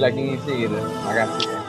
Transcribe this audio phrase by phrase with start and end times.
[0.00, 0.80] lagi ngisi gitu.
[1.04, 1.60] Makasih ya.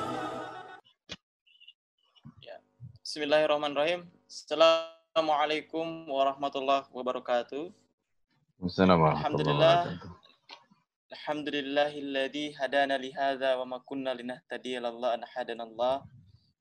[2.39, 2.55] ya.
[3.03, 4.07] Bismillahirrahmanirrahim.
[4.23, 7.75] Assalamualaikum warahmatullahi wabarakatuh.
[8.63, 9.99] Assalamualaikum Alhamdulillah.
[11.11, 16.07] Alhamdulillahilladzi hadana li hadza wa ma kunna linahtadiya laula an hadana Allah.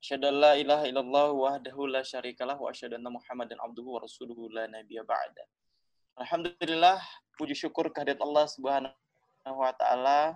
[0.02, 4.50] Asyhadu an la ilaha illallah wahdahu la syarikalah wa asyhadu anna Muhammadan abduhu wa rasuluhu
[4.50, 5.46] la nabiyya ba'da.
[6.18, 6.98] Alhamdulillah,
[7.38, 10.34] puji syukur kehadirat Allah Subhanahu wa taala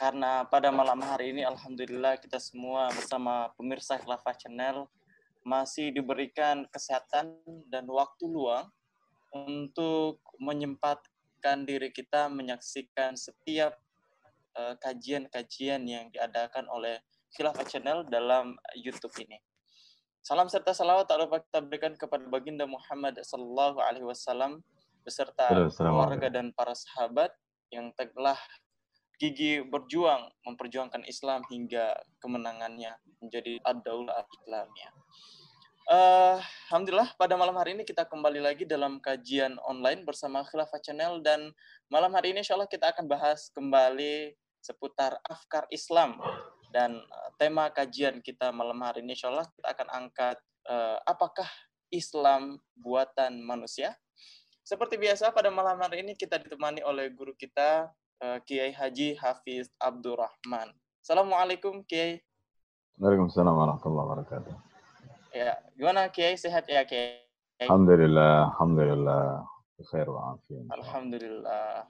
[0.00, 4.88] karena pada malam hari ini alhamdulillah kita semua bersama pemirsa Khilafah Channel
[5.44, 7.36] masih diberikan kesehatan
[7.68, 8.64] dan waktu luang
[9.28, 13.76] untuk menyempatkan diri kita menyaksikan setiap
[14.56, 17.04] eh, kajian-kajian yang diadakan oleh
[17.36, 19.36] Khilafah Channel dalam YouTube ini.
[20.24, 24.64] Salam serta salawat tak lupa kita berikan kepada baginda Muhammad Sallallahu Alaihi Wasallam
[25.04, 27.36] beserta keluarga dan para sahabat
[27.68, 28.40] yang telah
[29.20, 31.92] gigi berjuang memperjuangkan Islam hingga
[32.24, 34.88] kemenangannya menjadi ad-daulah Islamnya.
[35.84, 36.40] Uh,
[36.72, 41.52] Alhamdulillah pada malam hari ini kita kembali lagi dalam kajian online bersama Khilafah Channel dan
[41.92, 44.32] malam hari ini insya Allah kita akan bahas kembali
[44.64, 46.16] seputar afkar Islam
[46.72, 51.48] dan uh, tema kajian kita malam hari ini insya Allah kita akan angkat uh, apakah
[51.92, 53.98] Islam buatan manusia.
[54.64, 60.76] Seperti biasa pada malam hari ini kita ditemani oleh guru kita Kiai Haji Hafiz Abdurrahman.
[61.00, 62.20] Assalamualaikum Kiai.
[63.00, 64.54] Waalaikumsalam warahmatullahi wabarakatuh.
[65.32, 67.24] Ya, gimana Kiai sehat ya Kiai?
[67.64, 69.44] Alhamdulillah, alhamdulillah.
[69.88, 70.36] Khair wa.
[70.76, 71.88] Alhamdulillah.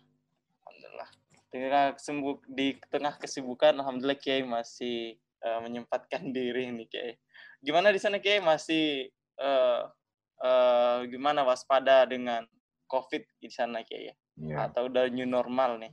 [0.70, 1.08] Alhamdulillah.
[1.50, 7.12] Tengah kesibuk, di tengah kesibukan, Alhamdulillah Kiai masih uh, menyempatkan diri nih Kiai.
[7.58, 9.10] Gimana di sana Kiai masih
[9.42, 9.90] uh,
[10.38, 12.46] uh, gimana waspada dengan
[12.86, 14.16] COVID di sana Kiai ya?
[14.38, 15.90] Ya, Atau udah new normal nih?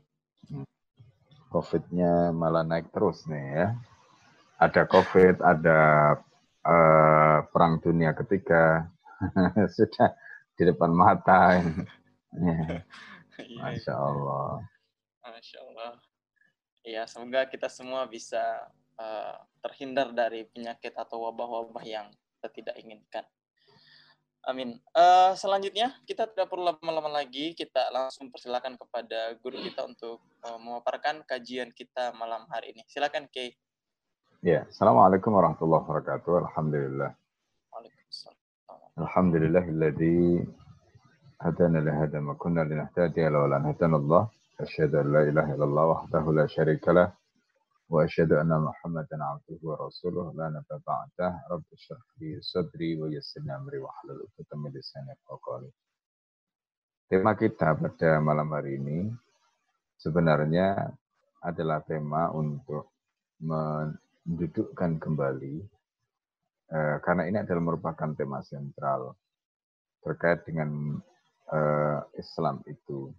[1.48, 3.68] COVID-nya malah naik terus nih ya.
[4.58, 5.80] Ada COVID, ada
[6.66, 8.90] eh, perang dunia ketiga,
[9.78, 10.14] sudah
[10.58, 11.62] di depan mata.
[12.34, 12.84] Ya,
[13.38, 14.66] Iya, Masya Allah.
[15.22, 15.94] Masya Allah.
[16.82, 18.42] Ya, semoga kita semua bisa
[18.98, 22.08] eh, terhindar dari penyakit atau wabah-wabah yang
[22.38, 23.26] kita tidak inginkan.
[24.48, 24.80] Amin.
[24.96, 27.52] Eh, selanjutnya, kita tidak perlu lama-lama lagi.
[27.52, 32.88] Kita langsung persilakan kepada guru kita untuk eh, memaparkan kajian kita malam hari ini.
[32.88, 33.52] Silakan, Kay.
[34.40, 36.48] Ya, Assalamualaikum warahmatullahi wabarakatuh.
[36.48, 37.12] Alhamdulillah.
[37.76, 38.40] Waalaikumsalam.
[39.04, 40.48] Alhamdulillahilladzi
[41.44, 44.24] hadana li hada ma kunna linahtadiya lawla an hadana Allah.
[44.64, 47.12] Asyhadu an la ilaha illallah wahdahu la syarika lah
[47.88, 48.04] wa
[49.80, 51.34] rasuluh la nabiyya ba'dah.
[51.48, 55.70] Rabbi shrah li sadri wa yassir li amri wa hlul 'uqdatam min lisani yafqahu qawli.
[57.08, 59.08] Tema kita pada malam hari ini
[60.04, 60.92] sebenarnya
[61.40, 62.92] adalah tema untuk
[63.40, 65.56] mendudukkan kembali
[66.76, 69.16] eh, karena ini adalah merupakan tema sentral
[70.04, 71.00] terkait dengan
[71.56, 73.16] eh, Islam itu.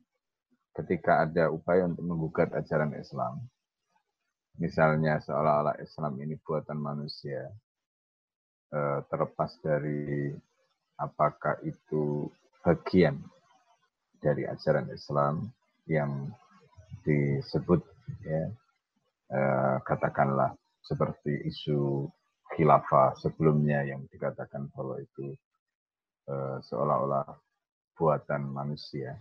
[0.76, 3.42] Ketika ada upaya untuk menggugat ajaran Islam,
[4.58, 7.46] misalnya seolah-olah Islam ini buatan manusia,
[8.74, 10.34] eh, terlepas dari
[10.98, 12.26] apakah itu
[12.62, 13.22] bagian
[14.18, 15.46] dari ajaran Islam
[15.86, 16.26] yang
[17.06, 17.80] disebut
[18.26, 18.50] ya
[19.30, 20.52] eh, katakanlah
[20.82, 22.10] seperti isu
[22.52, 25.32] khilafah sebelumnya yang dikatakan bahwa itu
[26.26, 27.26] eh, seolah-olah
[27.94, 29.14] buatan manusia.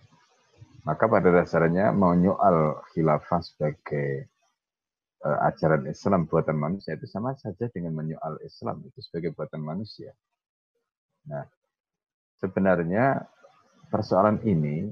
[0.85, 4.31] Maka pada dasarnya menyoal khilafah sebagai
[5.43, 10.15] ajaran Islam buatan manusia itu sama saja dengan menyoal Islam itu sebagai buatan manusia.
[11.27, 11.43] Nah,
[12.39, 13.25] sebenarnya
[13.91, 14.87] persoalan ini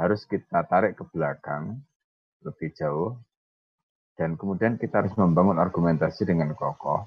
[0.00, 1.76] harus kita tarik ke belakang
[2.40, 3.20] lebih jauh
[4.16, 7.04] dan kemudian kita harus membangun argumentasi dengan kokoh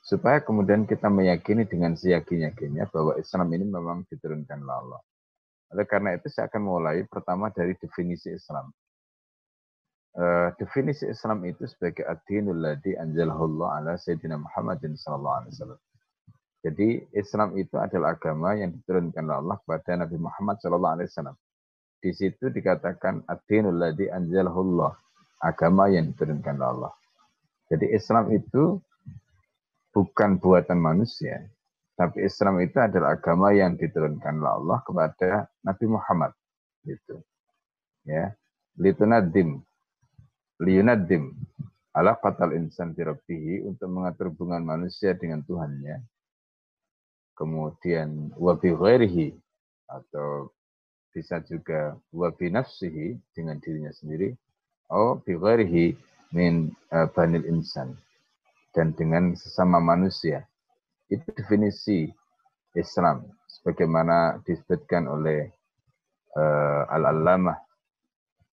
[0.00, 5.00] supaya kemudian kita meyakini dengan seyakin-yakinnya bahwa Islam ini memang diturunkan oleh Allah.
[5.70, 8.72] Oleh karena itu saya akan mulai pertama dari definisi Islam.
[10.10, 15.80] Eh, definisi Islam itu sebagai ad-dinul ladzi anzalahullah ala sayyidina Muhammadin sallallahu alaihi wasallam.
[16.66, 21.36] Jadi Islam itu adalah agama yang diturunkan oleh Allah kepada Nabi Muhammad sallallahu alaihi wasallam.
[22.02, 24.10] Di situ dikatakan ad-dinul ladzi
[25.40, 26.92] agama yang diturunkan oleh Allah.
[27.70, 28.82] Jadi Islam itu
[29.94, 31.38] bukan buatan manusia,
[31.94, 36.34] tapi Islam itu adalah agama yang diturunkan oleh Allah kepada Nabi Muhammad.
[36.82, 37.22] Gitu.
[38.10, 38.34] Ya.
[38.74, 39.62] Litunadim.
[40.60, 41.32] Liyunadim.
[41.96, 46.04] Ala qatal insan birabbihi untuk mengatur hubungan manusia dengan Tuhannya.
[47.34, 49.32] Kemudian wabi ghairihi
[49.88, 50.52] atau
[51.10, 54.36] bisa juga wabi nafsihi dengan dirinya sendiri.
[54.92, 55.96] Oh, bi ghairihi
[56.36, 57.96] min uh, banil insan
[58.76, 60.46] dan dengan sesama manusia.
[61.10, 62.06] Itu definisi
[62.76, 65.50] Islam sebagaimana disebutkan oleh
[66.38, 67.58] uh, Al-Allamah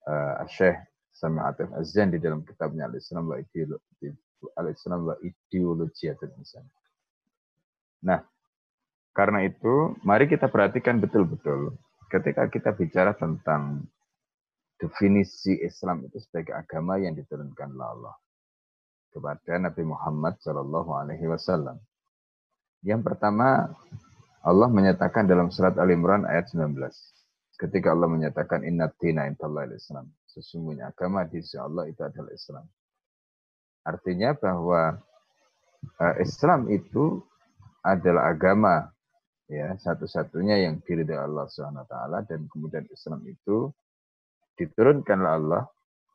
[0.09, 0.81] uh, Syekh
[1.17, 4.13] Sami Atif Azan di dalam kitabnya Al-Islam wa Ideologi
[4.53, 6.65] Al-Islam wa Ideologi Insan.
[8.05, 8.21] Nah,
[9.17, 11.73] karena itu mari kita perhatikan betul-betul
[12.13, 13.81] ketika kita bicara tentang
[14.77, 18.15] definisi Islam itu sebagai agama yang diturunkan oleh Allah
[19.09, 21.81] kepada Nabi Muhammad Shallallahu Alaihi Wasallam.
[22.85, 23.73] Yang pertama,
[24.45, 26.77] Allah menyatakan dalam surat Al Imran ayat 19,
[27.57, 32.65] ketika Allah menyatakan Inna tina Islam, sesungguhnya agama di sisi Allah itu adalah Islam.
[33.81, 35.01] Artinya bahwa
[35.97, 37.25] uh, Islam itu
[37.81, 38.85] adalah agama
[39.49, 41.47] ya satu-satunya yang diridhai Allah
[41.87, 43.71] taala dan kemudian Islam itu
[44.59, 45.63] diturunkan oleh Allah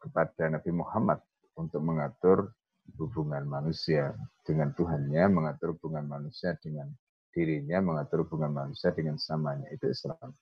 [0.03, 1.19] kepada Nabi Muhammad
[1.57, 2.53] untuk mengatur
[2.99, 6.91] hubungan manusia dengan Tuhannya, mengatur hubungan manusia dengan
[7.31, 9.71] dirinya, mengatur hubungan manusia dengan samanya.
[9.71, 10.35] Itu Islam.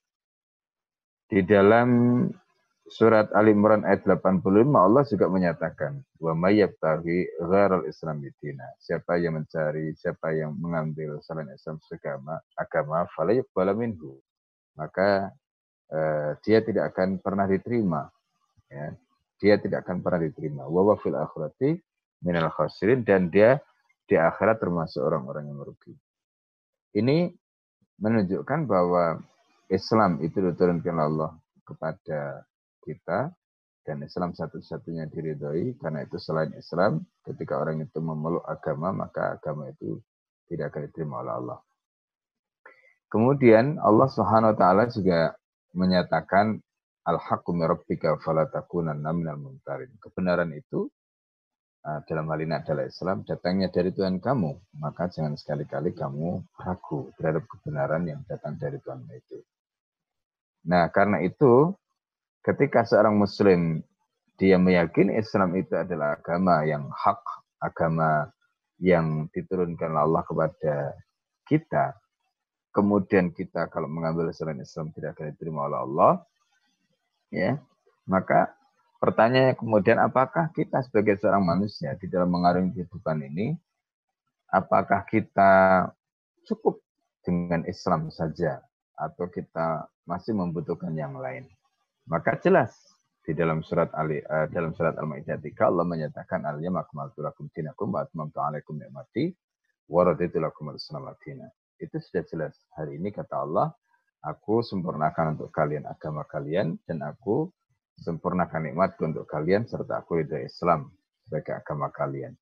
[1.30, 1.88] Di dalam
[2.90, 4.42] surat Ali Imran ayat 85
[4.75, 8.66] Allah juga menyatakan wa mayyabtahi ghairal islam dina.
[8.82, 14.19] Siapa yang mencari, siapa yang mengambil selain Islam seagama agama falayuqbala minhu.
[14.75, 15.31] Maka
[15.94, 18.10] eh, dia tidak akan pernah diterima
[18.66, 18.90] ya.
[19.40, 20.66] Dia tidak akan pernah diterima.
[20.66, 21.78] Wa fil akhirati
[22.26, 23.62] minal khasirin dan dia
[24.04, 25.94] di akhirat termasuk orang-orang yang merugi.
[26.90, 27.31] Ini
[28.02, 29.22] menunjukkan bahwa
[29.70, 31.31] Islam itu diturunkan Allah
[31.62, 32.42] kepada
[32.84, 33.32] kita
[33.84, 39.72] dan Islam satu-satunya diridhoi karena itu selain Islam ketika orang itu memeluk agama maka agama
[39.72, 39.98] itu
[40.50, 41.58] tidak akan diterima oleh Allah.
[43.10, 45.34] Kemudian Allah Subhanahu wa taala juga
[45.74, 46.58] menyatakan
[47.06, 49.38] al-haqqu rabbika fala takunanna minal.
[49.98, 50.86] Kebenaran itu
[51.86, 57.10] uh, dalam hal ini adalah Islam datangnya dari Tuhan kamu, maka jangan sekali-kali kamu ragu
[57.18, 59.38] terhadap kebenaran yang datang dari Tuhan itu.
[60.70, 61.72] Nah, karena itu
[62.40, 63.84] ketika seorang muslim
[64.40, 67.20] dia meyakini Islam itu adalah agama yang hak,
[67.60, 68.32] agama
[68.81, 70.96] yang diturunkan Allah kepada
[71.44, 71.92] kita,
[72.72, 76.12] kemudian kita kalau mengambil selain Islam tidak akan diterima oleh Allah,
[77.28, 77.60] ya,
[78.08, 78.56] maka
[78.96, 83.52] pertanyaannya kemudian apakah kita sebagai seorang manusia di dalam mengarungi kehidupan ini,
[84.48, 85.84] apakah kita
[86.48, 86.81] cukup
[87.20, 88.64] dengan Islam saja
[88.96, 91.44] atau kita masih membutuhkan yang lain?
[92.08, 92.73] Maka jelas
[93.20, 97.93] di dalam surat Ali uh, dalam surat Al-Maidah 3 Allah menyatakan al-yawma akmaltu lakum dinakum
[97.93, 99.31] wa atmamtu 'alaikum ni'mati
[99.91, 101.12] wa raditu lakum al-islam
[101.76, 102.55] Itu sudah jelas.
[102.76, 103.73] Hari ini kata Allah,
[104.25, 107.49] aku sempurnakan untuk kalian agama kalian dan aku
[108.00, 110.88] sempurnakan nikmatku untuk kalian serta aku itu Islam
[111.29, 112.32] sebagai agama kalian.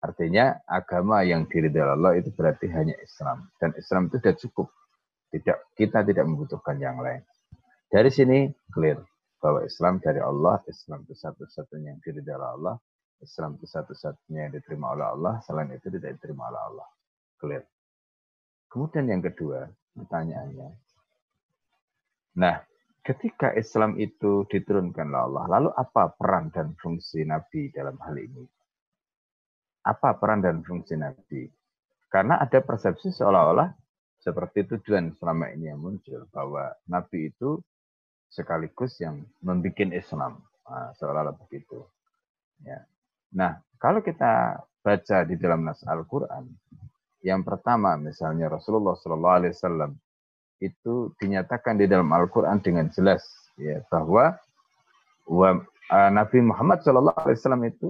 [0.00, 4.68] Artinya agama yang diridhai Allah itu berarti hanya Islam dan Islam itu sudah cukup.
[5.30, 7.22] Tidak kita tidak membutuhkan yang lain.
[7.90, 9.02] Dari sini clear
[9.42, 12.76] bahwa Islam dari Allah, Islam itu satu-satunya yang diridhai oleh Allah,
[13.18, 16.88] Islam itu satu-satunya yang diterima oleh Allah, selain itu tidak diterima oleh Allah.
[17.42, 17.64] Clear.
[18.70, 19.66] Kemudian yang kedua,
[19.98, 20.70] pertanyaannya.
[22.38, 22.62] Nah,
[23.02, 28.46] ketika Islam itu diturunkan oleh Allah, lalu apa peran dan fungsi Nabi dalam hal ini?
[29.82, 31.48] Apa peran dan fungsi Nabi?
[32.06, 33.72] Karena ada persepsi seolah-olah
[34.20, 37.56] seperti tujuan selama ini yang muncul bahwa Nabi itu
[38.30, 41.82] sekaligus yang membuat Islam nah, seolah-olah begitu.
[42.62, 42.86] Ya.
[43.34, 46.46] Nah, kalau kita baca di dalam nas Al-Quran,
[47.20, 49.92] yang pertama misalnya Rasulullah Shallallahu Alaihi Wasallam
[50.62, 53.26] itu dinyatakan di dalam Al-Quran dengan jelas
[53.60, 54.38] ya bahwa
[55.28, 55.60] wa,
[55.92, 57.88] uh, Nabi Muhammad Shallallahu Alaihi Wasallam itu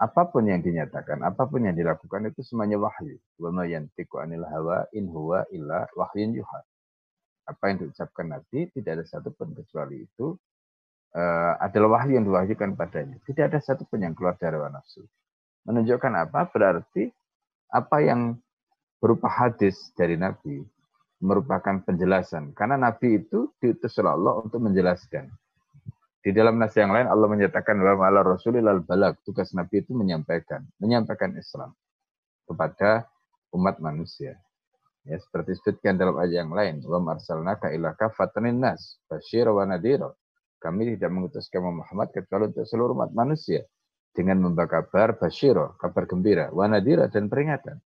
[0.00, 3.20] apa pun yang dinyatakan, apa pun yang dilakukan itu semuanya wahyu.
[3.36, 6.60] Wa ma yantiqu anil hawa in huwa illa wahyun yuha
[7.50, 10.38] apa yang diucapkan Nabi tidak ada satupun kecuali itu
[11.14, 13.18] uh, adalah wahyu yang diwahyukan padanya.
[13.26, 15.02] Tidak ada satupun yang keluar dari nafsu.
[15.66, 16.46] Menunjukkan apa?
[16.48, 17.10] Berarti
[17.70, 18.38] apa yang
[19.02, 20.62] berupa hadis dari Nabi
[21.20, 22.56] merupakan penjelasan.
[22.56, 25.28] Karena Nabi itu diutus oleh Allah untuk menjelaskan.
[26.20, 29.24] Di dalam nas yang lain Allah menyatakan bahwa Allah Rasulullah balak.
[29.24, 31.72] Tugas Nabi itu menyampaikan, menyampaikan Islam
[32.44, 33.08] kepada
[33.56, 34.36] umat manusia.
[35.08, 40.12] Ya, seperti disebutkan dalam ayat yang lain, wa marsalnaka ila kafatan nas, basyir wa nadhira.
[40.60, 43.64] Kami tidak mengutus kamu Muhammad kecuali untuk seluruh umat manusia
[44.12, 47.80] dengan membawa kabar basyiro, kabar gembira, wa nadhira dan peringatan.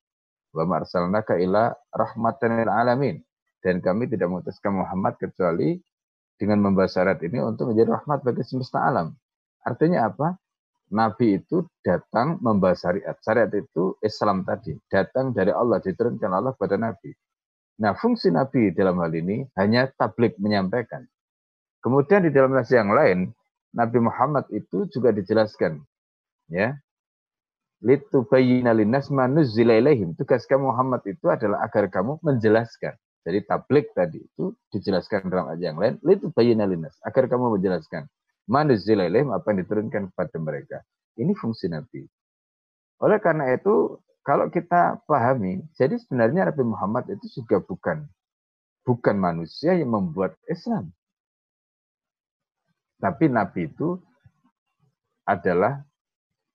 [0.50, 3.16] Wa marsalnaka ila rahmatan lil alamin.
[3.62, 5.78] Dan kami tidak mengutus kamu Muhammad kecuali
[6.34, 9.14] dengan membawa syarat ini untuk menjadi rahmat bagi semesta alam.
[9.62, 10.34] Artinya apa?
[10.94, 13.18] Nabi itu datang membawa syariat.
[13.18, 14.78] Syariat itu Islam tadi.
[14.86, 17.10] Datang dari Allah, diturunkan Allah pada Nabi.
[17.82, 21.02] Nah, fungsi Nabi dalam hal ini hanya tablik menyampaikan.
[21.82, 23.34] Kemudian di dalam nasi yang lain,
[23.74, 25.82] Nabi Muhammad itu juga dijelaskan.
[26.46, 26.78] Ya,
[27.82, 30.14] litubayyina linnas ma ilaihim.
[30.14, 32.94] Tugas kamu Muhammad itu adalah agar kamu menjelaskan.
[33.24, 38.06] Jadi tablik tadi itu dijelaskan dalam ayat yang lain, litubayyina linnas, agar kamu menjelaskan
[38.48, 40.78] manuzilailahim apa yang diturunkan kepada mereka.
[41.16, 42.04] Ini fungsi Nabi.
[43.02, 48.08] Oleh karena itu, kalau kita pahami, jadi sebenarnya Nabi Muhammad itu juga bukan
[48.84, 50.92] bukan manusia yang membuat Islam.
[53.00, 53.98] Tapi Nabi itu
[55.24, 55.82] adalah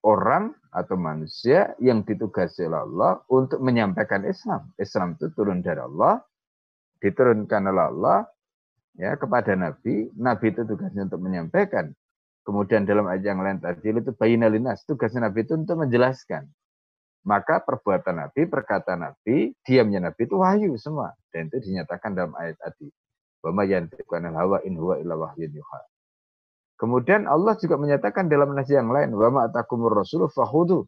[0.06, 4.70] orang atau manusia yang ditugasi oleh Allah untuk menyampaikan Islam.
[4.78, 6.22] Islam itu turun dari Allah,
[7.02, 8.18] diturunkan oleh Allah
[8.98, 11.92] ya kepada Nabi, Nabi itu tugasnya untuk menyampaikan.
[12.48, 16.50] Kemudian dalam ayat lain tadi itu bayinalinas, tugasnya Nabi itu untuk menjelaskan.
[17.28, 21.14] Maka perbuatan Nabi, perkataan Nabi, diamnya Nabi itu wahyu semua.
[21.30, 22.88] Dan itu dinyatakan dalam ayat tadi.
[23.44, 25.82] Wa hawa in huwa illa wahyun yuha.
[26.80, 30.88] Kemudian Allah juga menyatakan dalam nasi yang lain, wa ma atakumur rasul fahudu.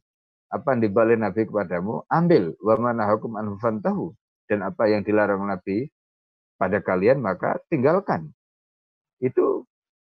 [0.52, 2.56] Apa yang dibalik Nabi kepadamu, ambil.
[2.64, 4.16] Wa ma nahakum anfantahu.
[4.48, 5.92] Dan apa yang dilarang Nabi
[6.62, 8.30] pada kalian maka tinggalkan.
[9.18, 9.66] Itu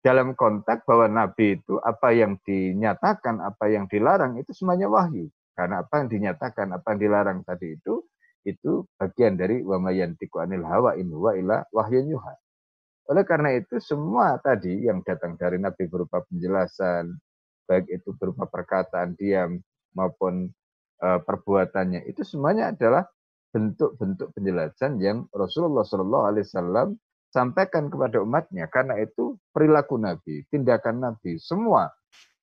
[0.05, 5.25] dalam konteks bahwa Nabi itu apa yang dinyatakan, apa yang dilarang itu semuanya wahyu.
[5.57, 8.05] Karena apa yang dinyatakan, apa yang dilarang tadi itu
[8.45, 12.37] itu bagian dari wamayantiku anil hawa in huwa ila wahyun yuha.
[13.09, 17.09] Oleh karena itu semua tadi yang datang dari Nabi berupa penjelasan,
[17.65, 19.57] baik itu berupa perkataan diam
[19.97, 20.49] maupun
[21.01, 23.09] e, perbuatannya, itu semuanya adalah
[23.55, 26.99] bentuk-bentuk penjelasan yang Rasulullah Shallallahu Alaihi Wasallam
[27.31, 28.67] sampaikan kepada umatnya.
[28.67, 31.87] Karena itu perilaku Nabi, tindakan Nabi, semua.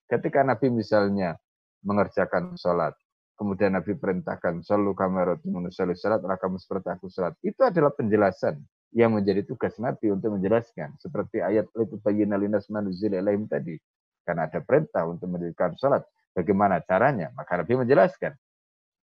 [0.09, 1.37] Ketika Nabi misalnya
[1.85, 2.97] mengerjakan sholat,
[3.37, 7.37] kemudian Nabi perintahkan selalu kameratu menusalli sholat, kamu seperti aku sholat.
[7.45, 8.57] Itu adalah penjelasan
[8.97, 10.97] yang menjadi tugas Nabi untuk menjelaskan.
[10.97, 11.97] Seperti ayat itu
[12.73, 13.13] manuzil
[13.45, 13.77] tadi.
[14.25, 16.01] Karena ada perintah untuk mendirikan sholat.
[16.33, 17.29] Bagaimana caranya?
[17.37, 18.33] Maka Nabi menjelaskan.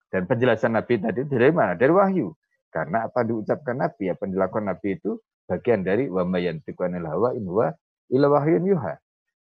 [0.09, 1.77] Dan penjelasan Nabi tadi dari mana?
[1.77, 2.33] Dari wahyu.
[2.73, 7.33] Karena apa diucapkan Nabi, apa yang dilakukan Nabi itu bagian dari wa mayantiqu anil hawa
[7.33, 7.73] in huwa
[8.12, 8.97] ila wahyun yuha.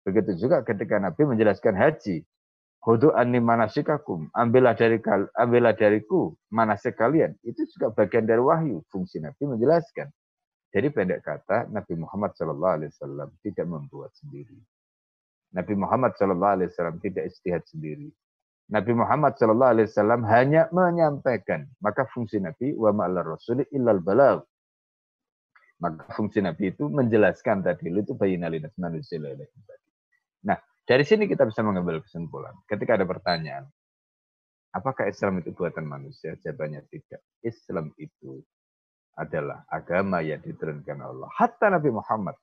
[0.04, 2.28] Begitu juga ketika Nabi menjelaskan haji.
[2.84, 4.28] Khudu anni manasikakum.
[4.36, 5.00] Ambillah dari
[5.40, 7.32] ambillah dariku manasik kalian.
[7.40, 8.84] Itu juga bagian dari wahyu.
[8.92, 10.12] Fungsi Nabi menjelaskan.
[10.74, 14.60] Jadi pendek kata Nabi Muhammad Wasallam tidak membuat sendiri.
[15.56, 18.12] Nabi Muhammad Wasallam tidak istihad sendiri.
[18.74, 21.70] Nabi Muhammad Shallallahu Alaihi Wasallam hanya menyampaikan.
[21.78, 24.42] Maka fungsi Nabi wa ma'alar rasul illal balag.
[25.78, 29.22] Maka fungsi Nabi itu menjelaskan tadi itu bayina linas manusia
[30.44, 30.58] Nah,
[30.90, 32.58] dari sini kita bisa mengambil kesimpulan.
[32.66, 33.70] Ketika ada pertanyaan,
[34.74, 36.34] apakah Islam itu buatan manusia?
[36.42, 37.22] Jawabannya tidak.
[37.46, 38.42] Islam itu
[39.14, 41.30] adalah agama yang diturunkan Allah.
[41.30, 42.34] Hatta Nabi Muhammad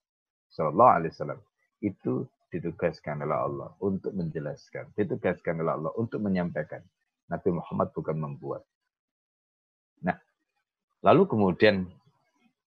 [0.54, 1.40] Shallallahu Alaihi Wasallam
[1.82, 6.82] itu ditugaskan oleh Allah untuk menjelaskan, ditugaskan oleh Allah untuk menyampaikan.
[7.30, 8.66] Nabi Muhammad bukan membuat.
[10.02, 10.18] Nah,
[11.06, 11.86] lalu kemudian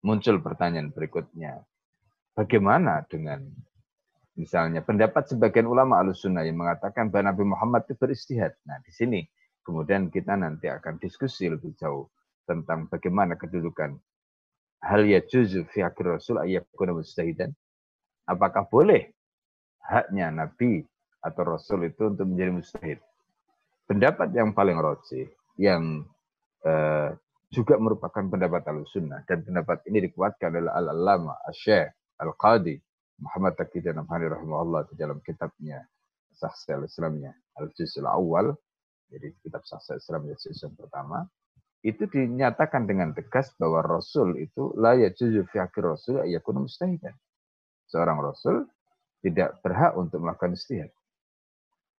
[0.02, 1.62] muncul pertanyaan berikutnya.
[2.34, 3.46] Bagaimana dengan
[4.38, 8.54] misalnya pendapat sebagian ulama al-sunnah yang mengatakan bahwa Nabi Muhammad itu beristihad.
[8.66, 9.22] Nah, di sini
[9.62, 12.10] kemudian kita nanti akan diskusi lebih jauh
[12.46, 13.94] tentang bagaimana kedudukan
[14.82, 17.50] hal ya juzu fi rasul ayyakuna mustahidan.
[18.26, 19.17] Apakah boleh
[19.88, 20.84] haknya Nabi
[21.24, 22.98] atau Rasul itu untuk menjadi mustahid.
[23.88, 26.04] Pendapat yang paling rojih, yang
[26.62, 27.10] eh,
[27.48, 31.88] juga merupakan pendapat al-sunnah, dan pendapat ini dikuatkan oleh al-allama, al-syekh,
[32.20, 32.76] al-qadi,
[33.18, 35.80] Muhammad Taqi dan Abhani rahimahullah di dalam kitabnya
[36.36, 38.52] Sahsa al-Islamnya, al-Juzul Awal,
[39.08, 41.24] jadi kitab Sahsa Islam yang pertama,
[41.80, 47.14] itu dinyatakan dengan tegas bahwa Rasul itu la yajuzu fi akhir Rasul ayakun mustahidan.
[47.88, 48.68] Seorang Rasul
[49.24, 50.90] tidak berhak untuk melakukan istihad.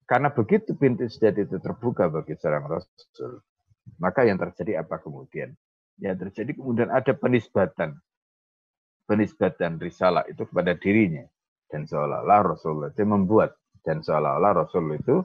[0.10, 3.46] Karena begitu pintu istihad itu terbuka bagi seorang Rasul,
[4.02, 5.54] maka yang terjadi apa kemudian?
[6.00, 8.00] Ya terjadi kemudian ada penisbatan.
[9.10, 11.26] Penisbatan risalah itu kepada dirinya.
[11.70, 13.58] Dan seolah-olah Rasulullah itu membuat.
[13.86, 15.22] Dan seolah-olah Rasul itu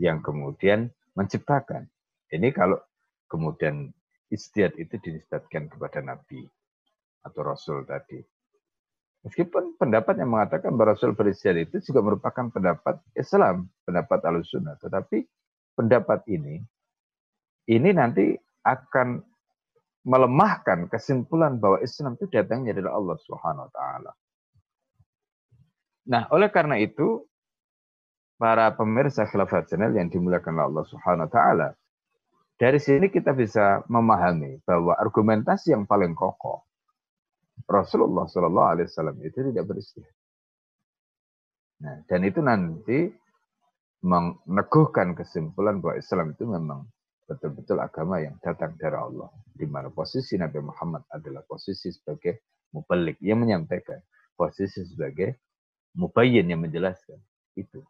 [0.00, 1.88] yang kemudian menciptakan.
[2.28, 2.76] Ini kalau
[3.28, 3.88] kemudian
[4.28, 6.44] istiad itu dinisbatkan kepada Nabi
[7.24, 8.20] atau Rasul tadi.
[9.28, 14.80] Meskipun pendapat yang mengatakan bahwa Rasul beristihad itu juga merupakan pendapat Islam, pendapat al-sunnah.
[14.80, 15.20] Tetapi
[15.76, 16.64] pendapat ini,
[17.68, 18.32] ini nanti
[18.64, 19.20] akan
[20.08, 24.12] melemahkan kesimpulan bahwa Islam itu datangnya dari Allah Subhanahu wa taala.
[26.08, 27.20] Nah, oleh karena itu
[28.40, 31.68] para pemirsa khilafat channel yang dimuliakan Allah Subhanahu wa taala.
[32.56, 36.67] Dari sini kita bisa memahami bahwa argumentasi yang paling kokoh
[37.66, 40.14] Rasulullah Shallallahu Alaihi Wasallam itu tidak beristihad.
[41.78, 42.98] Nah, dan itu nanti
[44.02, 46.86] meneguhkan kesimpulan bahwa Islam itu memang
[47.26, 49.30] betul-betul agama yang datang dari Allah.
[49.54, 53.98] Di mana posisi Nabi Muhammad adalah posisi sebagai mubalik yang menyampaikan,
[54.34, 55.38] posisi sebagai
[55.98, 57.18] mubayyin yang menjelaskan.
[57.58, 57.82] Itu.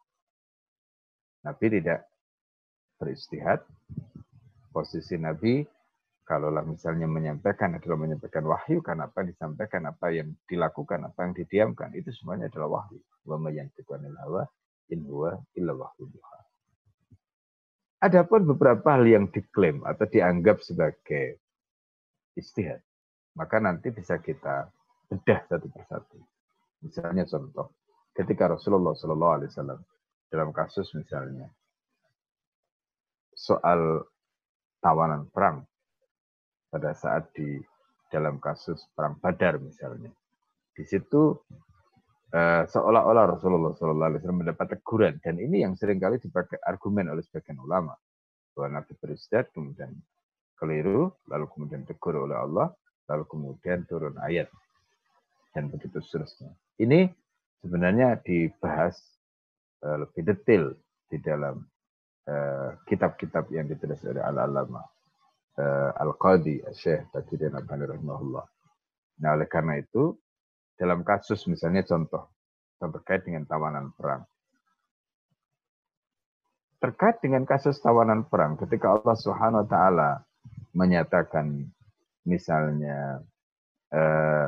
[1.45, 2.09] Nabi tidak
[2.99, 3.63] beristihad.
[4.69, 5.65] Posisi Nabi,
[6.29, 11.33] kalaulah misalnya menyampaikan adalah menyampaikan wahyu, karena apa yang disampaikan, apa yang dilakukan, apa yang
[11.33, 13.01] didiamkan, itu semuanya adalah wahyu.
[13.25, 14.45] Wa mayantiqanil hawa
[14.93, 16.05] in huwa illa wahyu
[18.05, 21.41] Adapun beberapa hal yang diklaim atau dianggap sebagai
[22.37, 22.85] istihad,
[23.35, 24.71] maka nanti bisa kita
[25.09, 26.21] bedah satu persatu.
[26.85, 27.75] Misalnya contoh,
[28.15, 29.81] ketika Rasulullah Shallallahu Alaihi Wasallam
[30.29, 31.49] dalam kasus misalnya
[33.35, 34.05] soal
[34.79, 35.65] tawanan perang
[36.69, 37.59] pada saat di
[38.09, 40.13] dalam kasus perang Badar misalnya.
[40.73, 41.37] Di situ
[42.33, 47.61] uh, seolah-olah Rasulullah SAW mendapat teguran dan ini yang sering kali dipakai argumen oleh sebagian
[47.61, 47.93] ulama
[48.57, 49.93] bahwa Nabi beristirahat kemudian
[50.59, 52.73] keliru lalu kemudian tegur oleh Allah
[53.09, 54.49] lalu kemudian turun ayat
[55.53, 56.53] dan begitu seterusnya.
[56.79, 57.09] Ini
[57.65, 58.95] sebenarnya dibahas
[59.83, 60.77] uh, lebih detail
[61.09, 61.65] di dalam
[62.29, 64.85] eh, kitab-kitab yang ditulis oleh Al-Alama
[65.59, 68.47] uh, Al-Qadi Syekh Tajuddin Abani rahimahullah.
[69.19, 70.15] Nah, oleh karena itu
[70.79, 72.31] dalam kasus misalnya contoh
[72.79, 74.23] terkait dengan tawanan perang.
[76.79, 80.11] Terkait dengan kasus tawanan perang ketika Allah Subhanahu wa taala
[80.79, 81.66] menyatakan
[82.23, 83.18] misalnya
[83.90, 84.47] eh,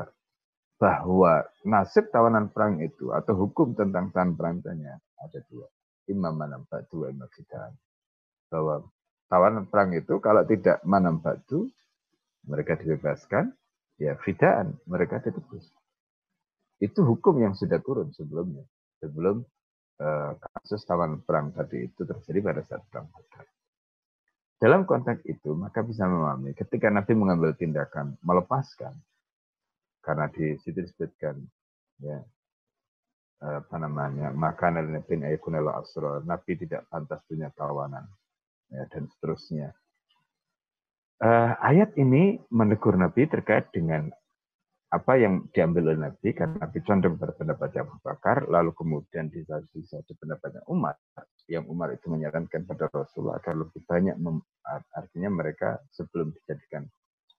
[0.79, 4.63] bahwa nasib tawanan perang itu atau hukum tentang tawanan perang
[5.19, 5.67] ada dua.
[6.07, 7.27] Imam manambat dua imam
[8.47, 8.87] Bahwa
[9.31, 11.71] tawanan perang itu kalau tidak manambatu
[12.43, 13.55] mereka dibebaskan,
[13.95, 15.71] ya fidaan mereka ditebus.
[16.83, 18.67] Itu hukum yang sudah turun sebelumnya.
[18.99, 19.39] Sebelum
[20.03, 23.47] uh, kasus tawanan perang tadi itu terjadi pada saat perang Badar.
[24.61, 28.93] Dalam konteks itu, maka bisa memahami ketika Nabi mengambil tindakan melepaskan
[30.01, 31.37] karena di situ disebutkan
[32.01, 32.17] ya
[33.41, 38.05] apa namanya makanan nabi nabi tidak pantas punya kawanan
[38.71, 39.75] ya, dan seterusnya
[41.21, 44.09] uh, ayat ini menegur nabi terkait dengan
[44.91, 49.39] apa yang diambil oleh Nabi karena Nabi condong pada pendapat Abu Bakar lalu kemudian di
[49.87, 50.99] satu pendapatnya Umar
[51.47, 54.19] yang Umar itu menyarankan pada Rasulullah agar lebih banyak
[54.91, 56.91] artinya mereka sebelum dijadikan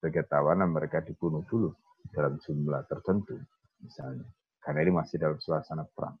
[0.03, 1.71] sebagai tawanan mereka dibunuh dulu
[2.11, 3.39] dalam jumlah tertentu,
[3.79, 4.27] misalnya.
[4.59, 6.19] Karena ini masih dalam suasana perang.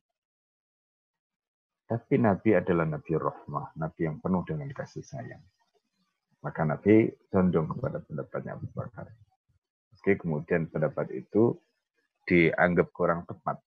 [1.83, 5.43] Tapi Nabi adalah Nabi Rahmah, Nabi yang penuh dengan kasih sayang.
[6.43, 9.07] Maka Nabi condong kepada pendapatnya Abu Bakar.
[9.91, 11.55] Meski kemudian pendapat itu
[12.27, 13.59] dianggap kurang tepat.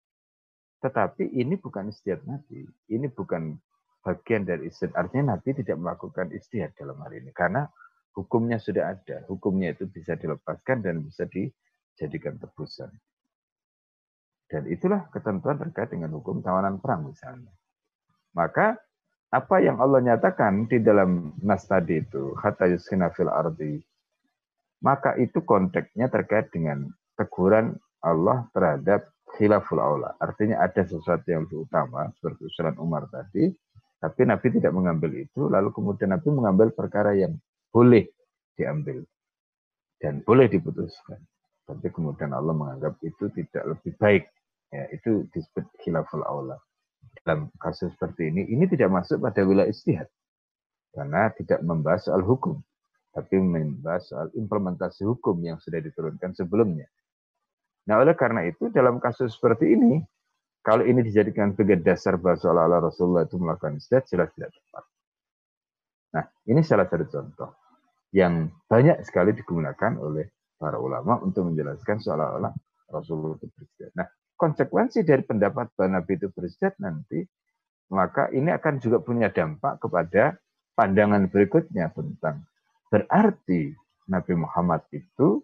[0.80, 2.64] Tetapi ini bukan istiad Nabi.
[2.92, 3.56] Ini bukan
[4.04, 4.92] bagian dari istiad.
[4.92, 7.32] Artinya Nabi tidak melakukan istiad dalam hari ini.
[7.32, 7.64] Karena
[8.12, 9.24] hukumnya sudah ada.
[9.28, 11.48] Hukumnya itu bisa dilepaskan dan bisa di,
[11.96, 12.92] jadikan tebusan.
[14.46, 17.50] Dan itulah ketentuan terkait dengan hukum tawanan perang misalnya.
[18.36, 18.76] Maka
[19.32, 22.68] apa yang Allah nyatakan di dalam nas tadi itu, kata
[23.32, 23.80] ardi,
[24.84, 30.14] maka itu konteksnya terkait dengan teguran Allah terhadap khilaful aula.
[30.20, 33.50] Artinya ada sesuatu yang lebih utama, seperti usulan Umar tadi,
[33.98, 37.34] tapi Nabi tidak mengambil itu, lalu kemudian Nabi mengambil perkara yang
[37.72, 38.06] boleh
[38.54, 39.02] diambil
[39.98, 41.18] dan boleh diputuskan
[41.66, 44.24] tapi kemudian Allah menganggap itu tidak lebih baik.
[44.70, 46.58] Ya, itu disebut khilaful aula.
[47.24, 50.08] Dalam kasus seperti ini, ini tidak masuk pada wilayah istihad.
[50.92, 52.60] Karena tidak membahas soal hukum.
[53.12, 56.84] Tapi membahas soal implementasi hukum yang sudah diturunkan sebelumnya.
[57.86, 60.02] Nah, oleh karena itu, dalam kasus seperti ini,
[60.66, 64.84] kalau ini dijadikan sebagai dasar bahwa seolah-olah Rasulullah itu melakukan istihad, jelas tidak tepat.
[66.18, 67.50] Nah, ini salah satu contoh
[68.10, 70.26] yang banyak sekali digunakan oleh
[70.58, 72.50] para ulama untuk menjelaskan seolah-olah
[72.90, 73.92] Rasulullah itu beristihad.
[73.94, 77.24] Nah, konsekuensi dari pendapat Nabi itu beristihad nanti,
[77.90, 80.36] maka ini akan juga punya dampak kepada
[80.76, 82.44] pandangan berikutnya tentang
[82.92, 83.72] berarti
[84.06, 85.42] Nabi Muhammad itu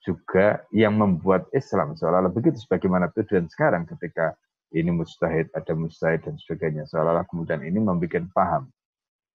[0.00, 4.32] juga yang membuat Islam seolah-olah begitu sebagaimana tujuan sekarang ketika
[4.72, 6.84] ini mustahid, ada mustahid dan sebagainya.
[6.88, 8.68] Seolah-olah kemudian ini membuat paham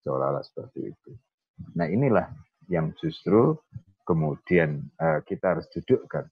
[0.05, 1.11] seolah-olah seperti itu.
[1.77, 2.29] Nah inilah
[2.69, 3.57] yang justru
[4.05, 6.29] kemudian uh, kita harus dudukkan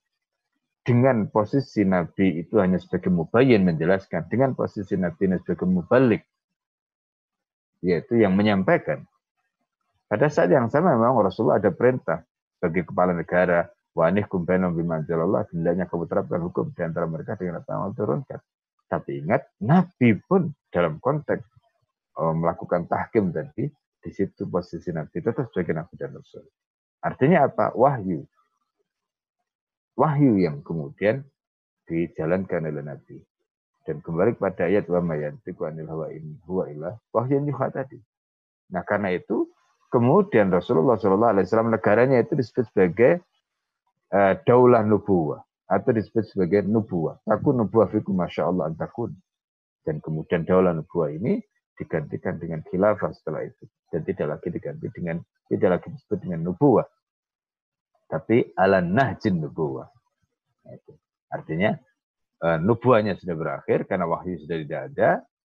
[0.82, 6.22] dengan posisi Nabi itu hanya sebagai mubayyin menjelaskan, dengan posisi Nabi sebagai mubalik
[7.82, 9.02] yaitu yang menyampaikan.
[10.06, 12.22] Pada saat yang sama memang Rasulullah ada perintah
[12.62, 13.66] bagi kepala negara,
[13.96, 18.40] wa anihkum bainahum bimanzalallah, hendaknya kamu terapkan hukum di antara mereka dengan apa yang turunkan.
[18.86, 21.42] Tapi ingat, Nabi pun dalam konteks
[22.22, 23.66] uh, melakukan tahkim tadi,
[24.02, 26.44] di situ posisi Nabi tetap sebagai Nabi dan Rasul.
[27.02, 27.74] Artinya apa?
[27.74, 28.22] Wahyu.
[29.98, 31.24] Wahyu yang kemudian
[31.84, 33.16] dijalankan oleh Nabi.
[33.82, 37.98] Dan kembali pada ayat wa mayantiku anil hawa in huwa ilah wahyu yuha tadi.
[38.70, 39.50] Nah karena itu
[39.90, 43.20] kemudian Rasulullah SAW negaranya itu disebut sebagai
[44.14, 47.18] uh, daulah nubuwah atau disebut sebagai nubuwah.
[47.26, 49.16] Takun nubuwah fikum masya Allah antakun.
[49.82, 51.42] Dan kemudian daulah nubuwah ini
[51.74, 53.66] digantikan dengan khilafah setelah itu.
[53.90, 55.18] Dan tidak lagi diganti dengan,
[55.50, 56.86] tidak lagi disebut dengan nubuwah.
[58.12, 59.88] Tapi ala nahjin nubuwah.
[61.32, 61.72] Artinya
[62.44, 65.10] uh, nubuahnya sudah berakhir karena wahyu sudah tidak ada,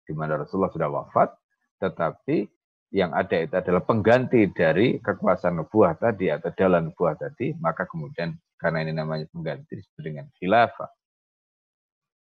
[0.06, 1.34] di mana Rasulullah sudah wafat,
[1.82, 2.46] tetapi
[2.94, 8.38] yang ada itu adalah pengganti dari kekuasaan nubuah tadi atau dalam nubuah tadi, maka kemudian
[8.54, 10.86] karena ini namanya pengganti disebut dengan khilafah.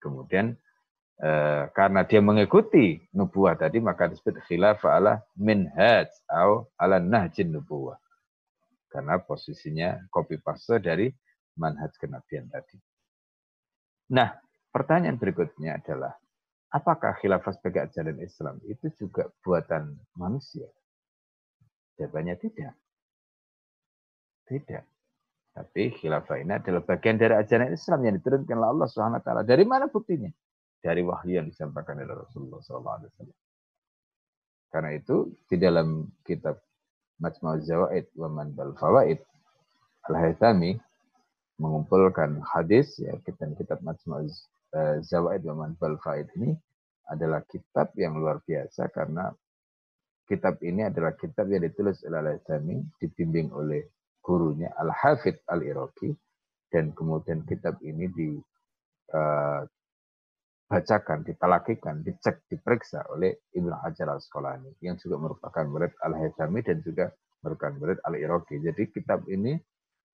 [0.01, 0.57] Kemudian
[1.21, 8.01] eh, karena dia mengikuti nubuah tadi, maka disebut khilafah ala minhaj atau ala nahjin nubuah.
[8.95, 11.11] Karena posisinya copy paste dari
[11.59, 12.79] manhaj kenabian tadi.
[14.15, 14.31] Nah,
[14.71, 16.15] pertanyaan berikutnya adalah,
[16.71, 20.71] apakah khilafah sebagai ajaran Islam itu juga buatan manusia?
[21.99, 22.79] Jawabannya tidak.
[24.47, 24.85] Tidak.
[25.55, 29.43] Tapi khilafah ini adalah bagian dari ajaran Islam yang diturunkan oleh Allah Subhanahu taala.
[29.43, 30.31] Dari mana buktinya?
[30.79, 33.11] Dari wahyu yang disampaikan oleh Rasulullah SAW.
[34.71, 36.59] Karena itu di dalam kitab
[37.23, 39.21] Majmu' Zawaid wa Manbal Fawaid.
[40.11, 40.77] Al-Haythami
[41.57, 44.27] mengumpulkan hadis ya kitab kitab Majmu'
[44.75, 46.53] eh, Zawaid wa Manbal Faid ini
[47.09, 49.31] adalah kitab yang luar biasa karena
[50.25, 53.87] kitab ini adalah kitab yang ditulis oleh Al-Haythami dibimbing oleh
[54.25, 56.17] gurunya Al-Hafidh Al-Iraqi
[56.73, 58.09] dan kemudian kitab ini
[60.65, 67.13] dibacakan, ditalakikan, dicek, diperiksa oleh Ibnu Hajar Al-Asqalani yang juga merupakan murid Al-Haythami dan juga
[67.45, 68.65] merupakan murid Al-Iraqi.
[68.65, 69.61] Jadi kitab ini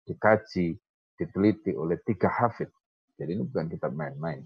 [0.06, 0.78] dikaji,
[1.18, 2.70] diteliti oleh tiga hafid.
[3.18, 4.46] Jadi ini bukan kitab main-main.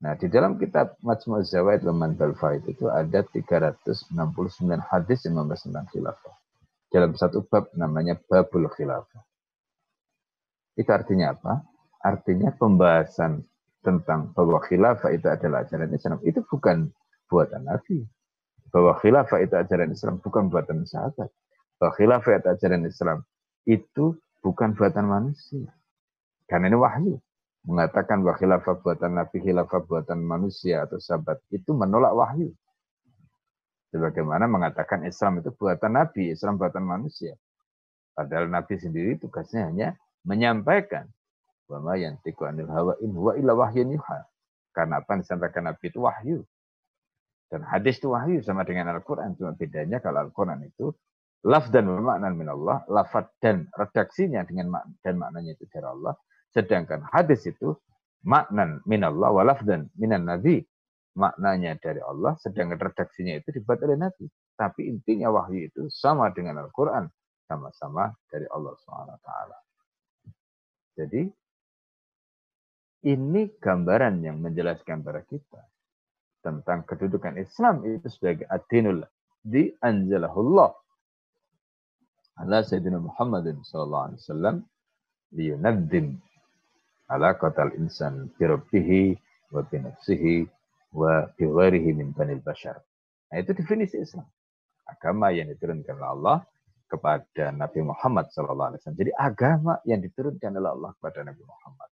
[0.00, 2.32] Nah, di dalam kitab Majmu' Zawaid wa Manbal
[2.68, 4.14] itu ada 369
[4.84, 6.34] hadis yang membahas tentang khilafah.
[6.90, 9.22] Dalam satu bab namanya Babul Khilafah.
[10.74, 11.62] Itu artinya apa?
[12.00, 13.44] Artinya pembahasan
[13.80, 16.20] tentang bahwa khilafah itu adalah ajaran Islam.
[16.24, 16.92] Itu bukan
[17.28, 18.04] buatan Nabi.
[18.70, 21.28] Bahwa khilafah itu ajaran Islam bukan buatan sahabat.
[21.80, 23.18] Bahwa khilafah itu ajaran Islam
[23.64, 25.68] itu bukan buatan manusia.
[26.48, 27.14] Karena ini wahyu.
[27.60, 32.56] Mengatakan bahwa khilafah buatan Nabi, khilafah buatan manusia atau sahabat, itu menolak wahyu.
[33.92, 37.36] Sebagaimana mengatakan Islam itu buatan Nabi, Islam buatan manusia.
[38.16, 39.88] Padahal Nabi sendiri tugasnya hanya
[40.24, 41.08] menyampaikan
[41.70, 44.26] bahwa yang tiku anil hawa in huwa illa wahyun yuha.
[44.74, 46.38] Karena apa yang disampaikan Nabi itu wahyu.
[47.50, 49.34] Dan hadis itu wahyu sama dengan Al-Quran.
[49.38, 50.94] Cuma bedanya kalau Al-Quran itu
[51.46, 56.14] laf dan makna min Allah, lafad dan redaksinya dengan mak dan maknanya itu dari Allah.
[56.54, 57.74] Sedangkan hadis itu
[58.26, 60.62] maknan min Allah wa lafdan minan nabi.
[61.18, 64.30] Maknanya dari Allah, sedangkan redaksinya itu dibuat oleh Nabi.
[64.54, 67.10] Tapi intinya wahyu itu sama dengan Al-Quran.
[67.50, 69.30] Sama-sama dari Allah SWT.
[70.94, 71.26] Jadi,
[73.06, 75.60] ini gambaran yang menjelaskan kepada kita
[76.40, 79.04] tentang kedudukan Islam itu sebagai adinul
[79.40, 80.72] di anjalahullah
[82.40, 84.56] ala Sayyidina Muhammadin sallallahu alaihi wasallam
[85.36, 86.06] liyunaddim
[87.12, 89.02] ala qatal insan bi rabbihi
[89.52, 90.44] wa bi
[90.92, 92.80] wa bi min banil bashar.
[93.30, 94.26] Nah, itu definisi Islam.
[94.88, 96.38] Agama yang diturunkan oleh Allah
[96.90, 98.98] kepada Nabi Muhammad sallallahu alaihi wasallam.
[98.98, 101.89] Jadi agama yang diturunkan oleh Allah kepada Nabi Muhammad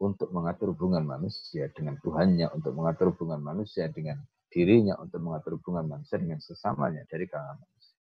[0.00, 4.16] untuk mengatur hubungan manusia dengan Tuhannya, untuk mengatur hubungan manusia dengan
[4.48, 7.98] dirinya, untuk mengatur hubungan manusia dengan sesamanya dari kalangan manusia.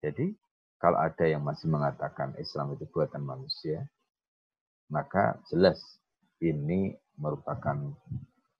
[0.00, 0.26] Jadi
[0.80, 3.84] kalau ada yang masih mengatakan Islam itu buatan manusia,
[4.88, 5.80] maka jelas
[6.40, 7.76] ini merupakan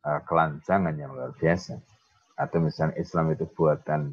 [0.04, 1.80] uh, kelancangan yang luar biasa.
[2.36, 4.12] Atau misalnya Islam itu buatan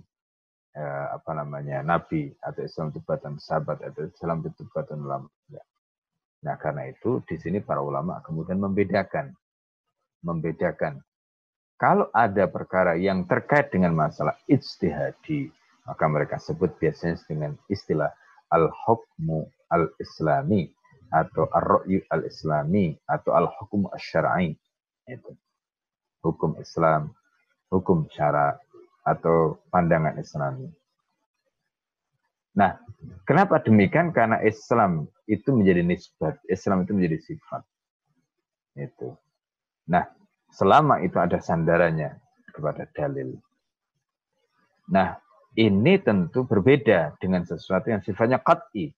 [0.79, 5.27] uh, apa namanya Nabi, atau Islam itu buatan sahabat, atau Islam itu buatan ulama.
[6.41, 9.33] Nah karena itu di sini para ulama kemudian membedakan,
[10.25, 11.01] membedakan.
[11.77, 15.49] Kalau ada perkara yang terkait dengan masalah ijtihadi,
[15.89, 18.13] maka mereka sebut biasanya dengan istilah
[18.53, 20.69] al-hukmu al-islami
[21.09, 24.53] atau ar-ra'yu al-islami atau al-hukmu asy-syar'i.
[25.09, 25.33] Itu.
[26.21, 27.09] Hukum Islam,
[27.73, 28.61] hukum syara.
[29.01, 30.69] atau pandangan Islami.
[32.53, 32.77] Nah,
[33.25, 34.13] kenapa demikian?
[34.13, 37.63] Karena Islam itu menjadi nisbat, Islam itu menjadi sifat.
[38.75, 39.15] Itu.
[39.87, 40.03] Nah,
[40.51, 42.19] selama itu ada sandarannya
[42.51, 43.39] kepada dalil.
[44.91, 45.15] Nah,
[45.55, 48.91] ini tentu berbeda dengan sesuatu yang sifatnya qat'i.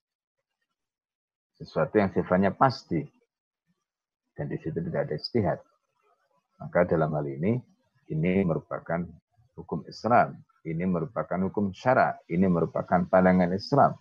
[1.54, 3.06] Sesuatu yang sifatnya pasti.
[4.34, 5.60] Dan di situ tidak ada istihad.
[6.58, 7.62] Maka dalam hal ini,
[8.10, 9.06] ini merupakan
[9.54, 10.34] hukum Islam.
[10.66, 12.18] Ini merupakan hukum syara.
[12.26, 13.94] Ini merupakan pandangan Islam.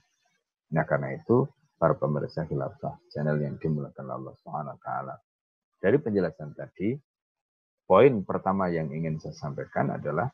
[0.73, 1.45] Nah karena itu
[1.83, 5.19] para pemirsa khilafah channel yang dimulakan Allah Subhanahu taala.
[5.83, 6.95] Dari penjelasan tadi,
[7.83, 10.31] poin pertama yang ingin saya sampaikan adalah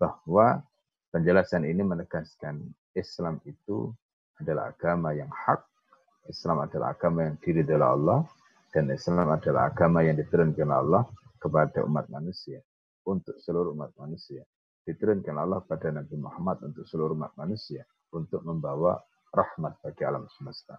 [0.00, 0.64] bahwa
[1.12, 3.92] penjelasan ini menegaskan Islam itu
[4.40, 5.60] adalah agama yang hak,
[6.32, 8.24] Islam adalah agama yang diri dari Allah,
[8.72, 11.04] dan Islam adalah agama yang diturunkan Allah
[11.36, 12.64] kepada umat manusia,
[13.04, 14.40] untuk seluruh umat manusia
[14.88, 18.98] diturunkan Allah pada Nabi Muhammad untuk seluruh umat manusia untuk membawa
[19.32, 20.76] rahmat bagi alam semesta.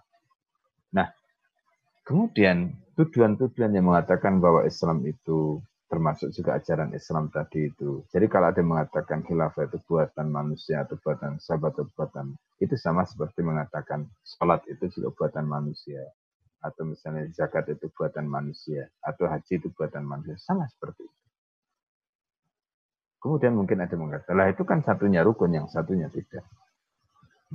[0.93, 1.09] Nah,
[2.05, 5.57] kemudian tujuan-tujuan yang mengatakan bahwa Islam itu
[5.89, 8.01] termasuk juga ajaran Islam tadi itu.
[8.09, 12.73] Jadi kalau ada yang mengatakan khilafah itu buatan manusia atau buatan sahabat atau buatan itu
[12.77, 16.01] sama seperti mengatakan sholat itu juga buatan manusia
[16.63, 21.19] atau misalnya zakat itu buatan manusia atau haji itu buatan manusia sama seperti itu.
[23.21, 26.43] Kemudian mungkin ada yang mengatakan, lah itu kan satunya rukun, yang satunya tidak.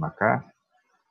[0.00, 0.48] Maka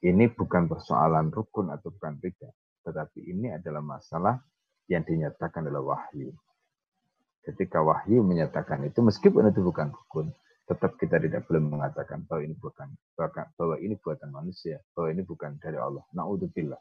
[0.05, 2.53] ini bukan persoalan rukun atau bukan tidak.
[2.85, 4.37] Tetapi ini adalah masalah
[4.87, 6.31] yang dinyatakan adalah wahyu.
[7.43, 10.31] Ketika wahyu menyatakan itu, meskipun itu bukan rukun,
[10.67, 12.91] tetap kita tidak boleh mengatakan bahwa ini bukan
[13.55, 16.03] bahwa ini buatan manusia, bahwa ini bukan dari Allah.
[16.11, 16.79] Naudzubillah.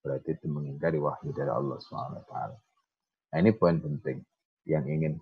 [0.00, 2.34] Berarti itu mengingkari wahyu dari Allah SWT.
[3.28, 4.24] Nah ini poin penting
[4.64, 5.20] yang ingin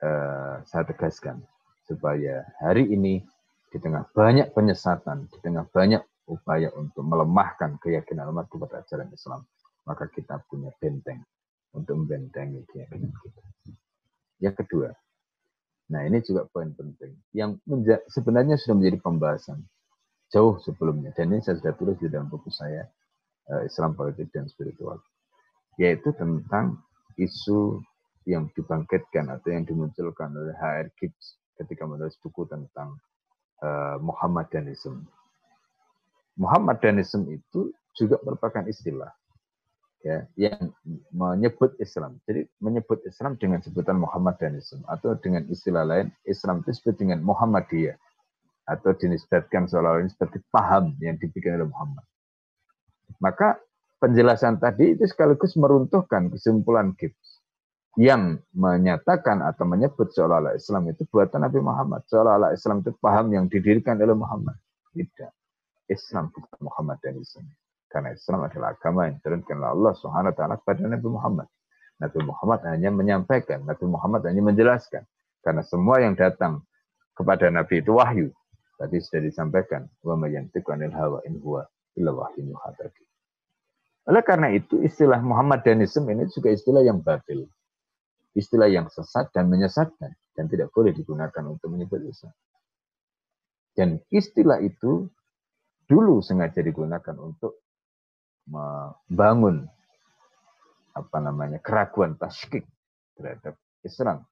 [0.00, 1.44] Eh, saya tegaskan
[1.84, 3.20] supaya hari ini
[3.68, 9.42] di tengah banyak penyesatan, di tengah banyak upaya untuk melemahkan keyakinan umat kepada ajaran Islam,
[9.84, 11.20] maka kita punya benteng
[11.74, 13.42] untuk membentengi keyakinan kita.
[14.40, 14.88] Yang kedua,
[15.90, 17.58] nah ini juga poin penting yang
[18.08, 19.58] sebenarnya sudah menjadi pembahasan
[20.30, 22.86] jauh sebelumnya dan ini saya sudah tulis di dalam buku saya
[23.50, 25.02] eh, Islam Politik dan Spiritual,
[25.76, 26.78] yaitu tentang
[27.18, 27.82] isu
[28.28, 30.88] yang dibangkitkan atau yang dimunculkan oleh H.R.
[30.96, 32.96] Gibbs ketika menulis buku tentang
[33.64, 35.04] uh, Muhammadanism.
[36.38, 39.10] Muhammadanism itu juga merupakan istilah
[40.00, 40.72] ya yang
[41.12, 42.16] menyebut Islam.
[42.24, 47.96] Jadi menyebut Islam dengan sebutan Muhammadanism atau dengan istilah lain Islam itu disebut dengan Muhammadiyah
[48.70, 52.06] atau dinisbatkan seolah-olah seperti paham yang dibikin oleh Muhammad.
[53.18, 53.58] Maka
[54.00, 57.42] penjelasan tadi itu sekaligus meruntuhkan kesimpulan Gibbs
[57.98, 62.06] yang menyatakan atau menyebut seolah-olah Islam itu buatan Nabi Muhammad.
[62.06, 64.56] Seolah-olah Islam itu paham yang didirikan oleh Muhammad.
[64.94, 65.39] Tidak.
[65.90, 67.50] Islam bukan Muhammad dan Islam.
[67.90, 71.48] Karena Islam adalah agama yang diturunkan Allah Subhanahu taala kepada Nabi Muhammad.
[71.98, 75.02] Nabi Muhammad hanya menyampaikan, Nabi Muhammad hanya menjelaskan.
[75.42, 76.62] Karena semua yang datang
[77.12, 78.30] kepada Nabi itu wahyu.
[78.78, 81.66] Tadi sudah disampaikan, wa mayantiqu anil hawa in huwa
[81.98, 82.14] illa
[84.08, 87.44] Oleh karena itu istilah Muhammad dan Islam ini juga istilah yang batil
[88.34, 92.34] istilah yang sesat dan menyesatkan dan tidak boleh digunakan untuk menyebut Islam.
[93.74, 95.08] Dan istilah itu
[95.90, 97.66] dulu sengaja digunakan untuk
[98.46, 99.66] membangun
[100.94, 102.62] apa namanya keraguan taskik
[103.18, 104.22] terhadap Islam.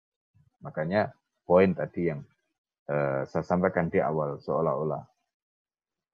[0.62, 1.11] Makanya
[1.42, 2.23] poin tadi yang
[2.87, 5.03] uh, saya sampaikan di awal seolah-olah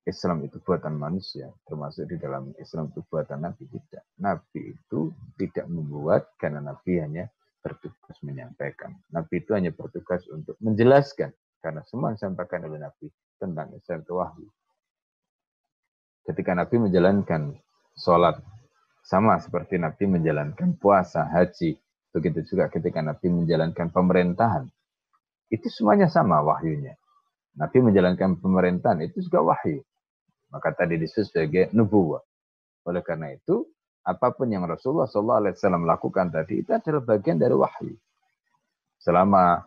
[0.05, 4.05] Islam itu buatan manusia, termasuk di dalam Islam itu buatan Nabi tidak.
[4.21, 7.25] Nabi itu tidak membuat karena Nabi hanya
[7.65, 8.93] bertugas menyampaikan.
[9.09, 11.33] Nabi itu hanya bertugas untuk menjelaskan.
[11.65, 13.09] Karena semua yang disampaikan oleh Nabi
[13.41, 14.49] tentang Islam itu wahyu.
[16.25, 17.53] Ketika Nabi menjalankan
[18.01, 18.41] sholat,
[19.05, 21.77] sama seperti Nabi menjalankan puasa, haji.
[22.15, 24.65] Begitu juga ketika Nabi menjalankan pemerintahan.
[25.53, 26.97] Itu semuanya sama wahyunya.
[27.61, 29.85] Nabi menjalankan pemerintahan itu juga wahyu.
[30.49, 32.23] Maka tadi disebut sebagai nubuwah.
[32.89, 33.69] Oleh karena itu,
[34.05, 37.97] apa pun yang Rasulullah SAW lakukan tadi itu adalah bagian dari wahyu.
[39.01, 39.65] Selama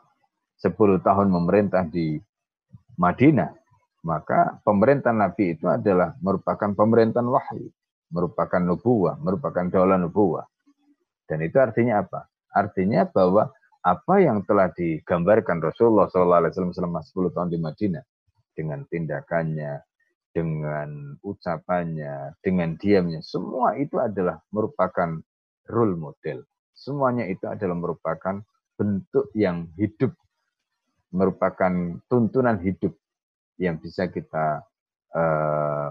[0.62, 2.18] 10 tahun memerintah di
[2.98, 3.54] Madinah,
[4.08, 7.68] maka pemerintahan Nabi itu adalah merupakan pemerintahan wahyu,
[8.08, 10.48] merupakan nubuah, merupakan daulah nubuah.
[11.28, 12.32] Dan itu artinya apa?
[12.56, 13.52] Artinya bahwa
[13.84, 18.04] apa yang telah digambarkan Rasulullah SAW selama 10 tahun di Madinah
[18.56, 19.84] dengan tindakannya,
[20.32, 25.20] dengan ucapannya, dengan diamnya, semua itu adalah merupakan
[25.68, 26.48] role model.
[26.72, 28.40] Semuanya itu adalah merupakan
[28.80, 30.16] bentuk yang hidup
[31.12, 31.72] merupakan
[32.12, 32.94] tuntunan hidup
[33.58, 34.66] yang bisa kita
[35.14, 35.90] uh,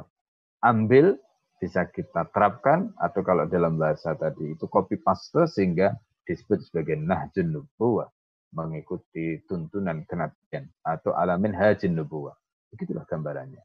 [0.62, 1.18] ambil,
[1.58, 5.94] bisa kita terapkan, atau kalau dalam bahasa tadi itu copy paste sehingga
[6.26, 8.10] disebut sebagai nahjun nubuwah,
[8.54, 12.34] mengikuti tuntunan kenabian atau alamin hajin nubuwah.
[12.74, 13.62] Begitulah gambarannya.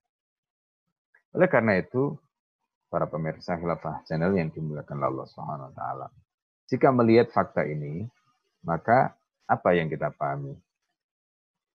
[1.31, 2.13] Oleh karena itu,
[2.91, 6.07] para pemirsa khilafah channel yang dimuliakan Allah Subhanahu wa taala.
[6.67, 8.03] Jika melihat fakta ini,
[8.67, 9.15] maka
[9.47, 10.55] apa yang kita pahami?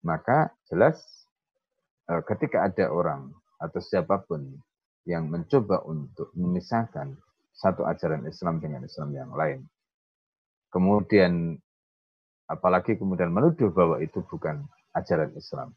[0.05, 1.26] Maka jelas
[2.07, 4.47] ketika ada orang atau siapa pun
[5.07, 7.15] yang mencoba untuk memisahkan
[7.57, 9.65] satu ajaran Islam dengan Islam yang lain.
[10.71, 11.57] Kemudian
[12.47, 15.75] apalagi kemudian menuduh bahwa itu bukan ajaran Islam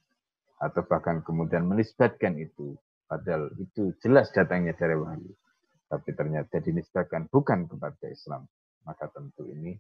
[0.60, 2.76] atau bahkan kemudian menisbatkan itu
[3.10, 5.34] Padahal itu jelas datangnya dari wahyu.
[5.90, 8.46] Tapi ternyata dinisbahkan bukan kepada Islam.
[8.86, 9.74] Maka tentu ini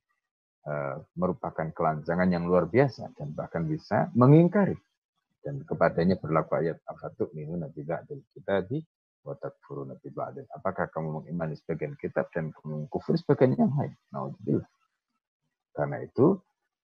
[0.65, 4.73] uh, merupakan kelanjangan yang luar biasa dan bahkan bisa mengingkari.
[5.49, 8.21] Dan kepadanya berlaku ayat afatuk minu nabi ba'dil
[8.69, 8.85] di
[9.25, 10.45] watak furu nabi ba'dil.
[10.53, 13.97] Apakah kamu mengimani sebagian kitab dan kamu kufur sebagian yang lain?
[14.13, 14.69] Naudzubillah.
[15.73, 16.38] Karena itu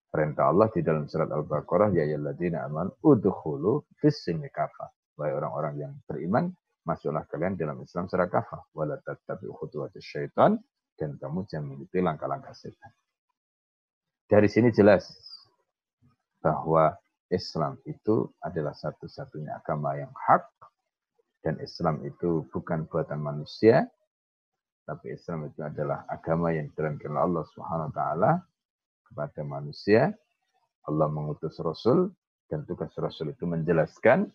[0.10, 5.94] perintah Allah di dalam surat Al-Baqarah ya ayyuhalladzina aman udkhulu fis kafah Wahai orang-orang yang
[6.10, 6.50] beriman,
[6.90, 8.66] masuklah kalian dalam Islam secara kafah.
[8.74, 10.58] Wala tattabi'u khutuwati syaitan.
[10.98, 12.90] Dan kamu jangan mengikuti langkah-langkah setan.
[14.26, 15.06] Dari sini jelas
[16.42, 16.98] bahwa
[17.34, 20.46] Islam itu adalah satu-satunya agama yang hak.
[21.42, 23.86] Dan Islam itu bukan buatan manusia.
[24.86, 28.32] Tapi Islam itu adalah agama yang diturunkan Allah Subhanahu wa taala
[29.10, 30.14] kepada manusia.
[30.86, 32.14] Allah mengutus Rasul
[32.46, 34.30] dan tugas Rasul itu menjelaskan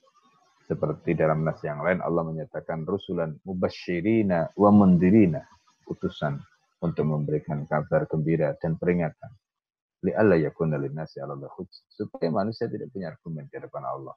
[0.66, 5.42] seperti dalam nas yang lain Allah menyatakan rusulan mubasyirina wa mundirina.
[5.86, 6.38] Utusan
[6.82, 9.30] untuk memberikan kabar gembira dan peringatan.
[10.00, 11.52] Li alla yakuna linnasi 'ala Allah
[11.92, 14.16] Supaya manusia tidak punya argumen di hadapan Allah.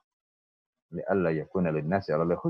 [0.96, 2.40] Li alla yakuna linnasi 'ala Allah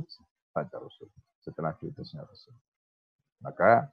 [0.55, 1.11] pada Rasul.
[1.43, 2.55] Setelah diutusnya Rasul.
[3.43, 3.91] Maka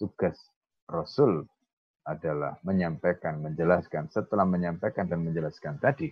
[0.00, 0.40] tugas
[0.88, 1.44] Rasul
[2.08, 4.08] adalah menyampaikan, menjelaskan.
[4.08, 6.08] Setelah menyampaikan dan menjelaskan tadi,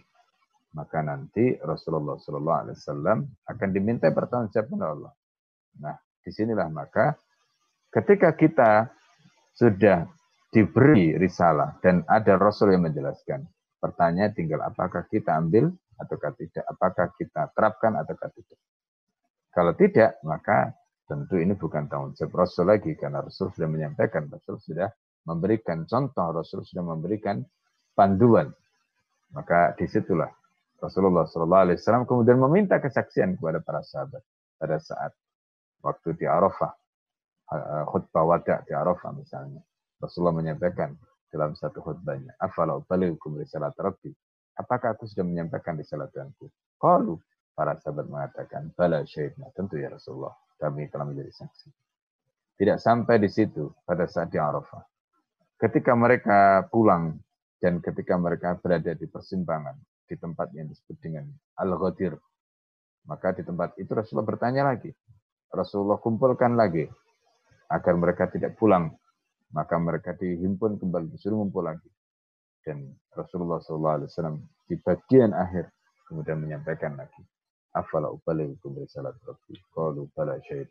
[0.76, 5.12] maka nanti Rasulullah Sallallahu Alaihi Wasallam akan diminta pertanggungjawaban Allah.
[5.80, 7.16] Nah, di sinilah maka
[7.88, 8.92] ketika kita
[9.56, 10.04] sudah
[10.50, 13.44] diberi risalah dan ada Rasul yang menjelaskan,
[13.82, 18.60] pertanyaan tinggal apakah kita ambil ataukah tidak, apakah kita terapkan ataukah tidak.
[19.52, 20.76] Kalau tidak, maka
[21.08, 24.90] tentu ini bukan tanggung jawab Rasul lagi karena Rasul sudah menyampaikan, Rasul sudah
[25.24, 27.40] memberikan contoh, Rasul sudah memberikan
[27.96, 28.52] panduan.
[29.32, 30.30] Maka di situlah
[30.76, 34.22] Rasulullah Shallallahu Alaihi Wasallam kemudian meminta kesaksian kepada para sahabat
[34.60, 35.12] pada saat
[35.80, 36.72] waktu di Arafah,
[37.52, 39.64] eh, khutbah wada di Arafah misalnya.
[40.00, 40.92] Rasulullah menyampaikan
[41.32, 44.12] dalam satu khutbahnya, "Afala ubaliukum risalat rabbi?"
[44.56, 46.48] Apakah aku sudah menyampaikan risalah Tuhanku?
[46.80, 47.20] Kalau
[47.52, 51.68] para sahabat mengatakan, "Bala syahidna." Tentu ya Rasulullah, kami telah menjadi saksi.
[52.56, 54.80] Tidak sampai di situ pada saat di Arafah.
[55.60, 57.20] Ketika mereka pulang
[57.60, 61.26] dan ketika mereka berada di persimpangan, di tempat yang disebut dengan
[61.58, 62.14] Al-Ghadir.
[63.06, 64.90] Maka di tempat itu Rasulullah bertanya lagi.
[65.50, 66.86] Rasulullah kumpulkan lagi
[67.70, 68.94] agar mereka tidak pulang.
[69.54, 71.86] Maka mereka dihimpun kembali disuruh ngumpul lagi.
[72.66, 75.70] Dan Rasulullah SAW di bagian akhir
[76.10, 77.22] kemudian menyampaikan lagi.
[77.76, 79.54] Afala ubalikum risalat Rabbi.
[79.70, 80.70] Qalu bala syahid.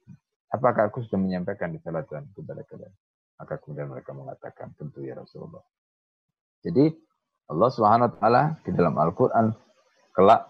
[0.52, 2.94] Apakah aku sudah menyampaikan risalah Tuhan kepada kalian?
[3.36, 5.64] Maka kemudian mereka mengatakan, tentu ya Rasulullah.
[6.64, 6.88] Jadi
[7.52, 9.54] Allah Subhanahu wa taala di dalam Al-Qur'an
[10.16, 10.50] kelak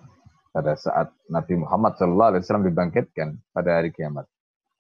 [0.56, 4.24] pada saat Nabi Muhammad sallallahu alaihi wasallam dibangkitkan pada hari kiamat.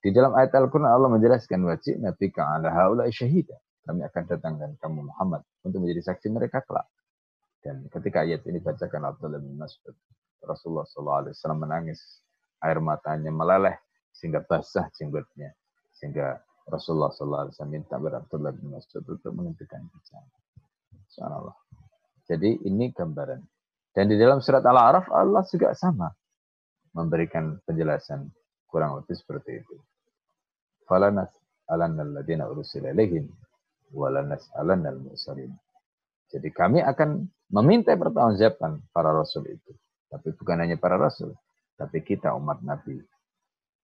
[0.06, 3.58] Di dalam ayat Al-Qur'an Allah menjelaskan wajib Nabi ala haula syahida.
[3.90, 6.86] Kami akan datangkan kamu Muhammad untuk menjadi saksi mereka kelak.
[7.66, 9.98] Dan ketika ayat ini bacakan Abdullah bin Mas'ud,
[10.46, 12.22] Rasulullah wasallam menangis,
[12.62, 13.82] air matanya meleleh
[14.14, 15.58] sehingga basah jenggotnya.
[15.98, 16.38] Sehingga
[16.70, 20.30] Rasulullah wasallam minta kepada Abdullah bin Mas'ud untuk menghentikan bicara.
[21.10, 21.58] Subhanallah.
[22.30, 23.42] Jadi ini gambaran.
[23.90, 26.14] Dan di dalam surat Al-A'raf Allah juga sama
[26.94, 28.30] memberikan penjelasan
[28.70, 29.95] kurang lebih seperti itu.
[30.86, 31.30] Falanas
[31.70, 33.26] alannal ladina ursila ilaihim
[33.94, 35.54] walanas alannal mursalin.
[36.30, 39.72] Jadi kami akan meminta pertanggungjawaban para rasul itu.
[40.10, 41.34] Tapi bukan hanya para rasul,
[41.78, 43.02] tapi kita umat Nabi.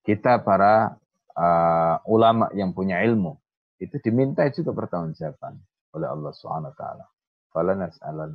[0.02, 0.97] Kita para
[1.38, 3.38] uh, ulama yang punya ilmu
[3.82, 5.58] itu diminta juga pertanggungjawaban
[5.97, 7.06] oleh Allah Subhanahu wa taala
[7.52, 8.32] falanas alal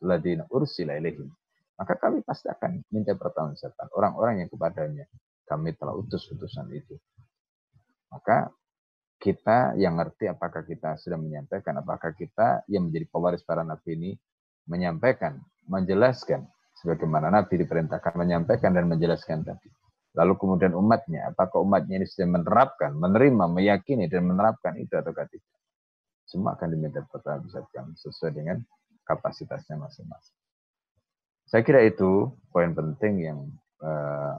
[0.00, 1.28] ladina ursila ilaihim.
[1.74, 5.04] Maka kami pasti akan minta pertanggungjawaban orang-orang yang kepadanya
[5.44, 6.96] kami telah utus utusan itu.
[8.14, 8.46] Maka
[9.18, 14.10] kita yang ngerti apakah kita sudah menyampaikan, apakah kita yang menjadi pewaris para nabi ini
[14.70, 16.46] menyampaikan, menjelaskan
[16.78, 19.70] sebagaimana Nabi diperintahkan menyampaikan dan menjelaskan tadi.
[20.14, 25.42] Lalu kemudian umatnya, apakah umatnya ini sudah menerapkan, menerima, meyakini dan menerapkan itu atau tidak?
[26.22, 28.62] Semua akan diminta pertanggungjawabkan sesuai dengan
[29.02, 30.38] kapasitasnya masing-masing.
[31.44, 33.38] Saya kira itu poin penting yang
[33.82, 34.38] uh,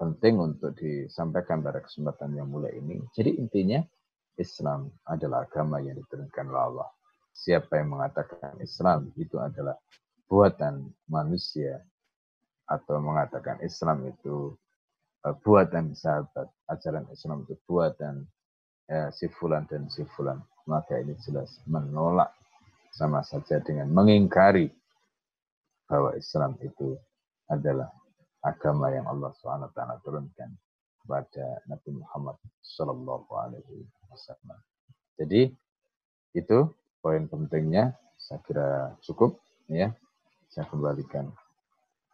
[0.00, 3.04] penting untuk disampaikan pada kesempatan yang mulia ini.
[3.12, 3.84] Jadi intinya
[4.40, 6.88] Islam adalah agama yang diturunkan oleh Allah.
[7.36, 9.76] Siapa yang mengatakan Islam itu adalah
[10.24, 11.84] buatan manusia
[12.64, 14.56] atau mengatakan Islam itu
[15.28, 18.24] uh, buatan sahabat, ajaran Islam itu buatan
[18.88, 19.28] ya, si
[19.68, 22.32] dan si fulan, maka ini jelas menolak
[22.94, 24.72] sama saja dengan mengingkari
[25.90, 26.94] bahwa Islam itu
[27.50, 27.90] adalah
[28.40, 30.50] agama yang Allah SWT turunkan
[31.04, 34.58] kepada Nabi Muhammad Sallallahu Alaihi Wasallam.
[35.20, 35.52] Jadi
[36.36, 36.58] itu
[37.04, 37.96] poin pentingnya.
[38.20, 39.92] Saya kira cukup ya.
[40.52, 41.30] Saya kembalikan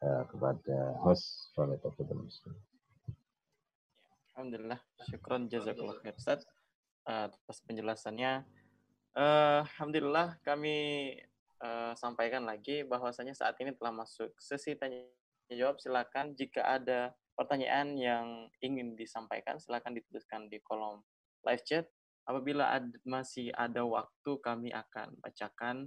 [0.03, 2.55] uh, kepada host oleh Tafsir Muslim.
[4.37, 6.45] Alhamdulillah, syukron jazakallah khair Ustaz
[7.07, 8.45] atas penjelasannya.
[9.17, 11.09] Uh, Alhamdulillah kami
[11.65, 15.01] uh, sampaikan lagi bahwasanya saat ini telah masuk sesi tanya
[15.55, 15.79] jawab.
[15.79, 18.27] Silakan jika ada pertanyaan yang
[18.65, 21.05] ingin disampaikan silakan dituliskan di kolom
[21.47, 21.87] live chat.
[22.27, 25.87] Apabila ad, masih ada waktu kami akan bacakan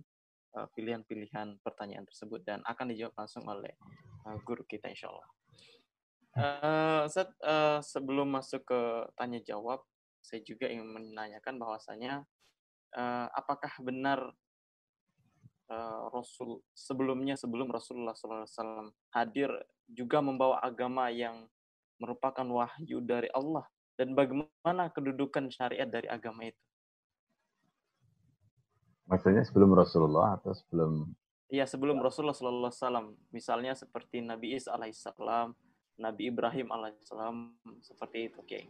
[0.56, 3.76] uh, pilihan-pilihan pertanyaan tersebut dan akan dijawab langsung oleh
[4.24, 5.28] uh, guru kita insya Allah.
[6.40, 8.82] Uh, Ustaz, uh, sebelum masuk ke
[9.20, 9.84] tanya jawab,
[10.24, 12.24] saya juga ingin menanyakan bahwasanya
[12.96, 14.32] uh, apakah benar
[15.70, 19.50] uh, Rasul sebelumnya sebelum Rasulullah SAW hadir
[19.90, 21.46] juga membawa agama yang
[22.02, 23.66] merupakan wahyu dari Allah
[24.00, 26.62] dan bagaimana kedudukan syariat dari agama itu?
[29.10, 31.10] Maksudnya sebelum Rasulullah atau sebelum?
[31.50, 33.18] Iya sebelum Rasulullah SAW.
[33.34, 35.58] Misalnya seperti Nabi Isa alaihissalam,
[35.98, 38.48] Nabi Ibrahim alaihissalam, seperti itu, oke.
[38.48, 38.64] Okay.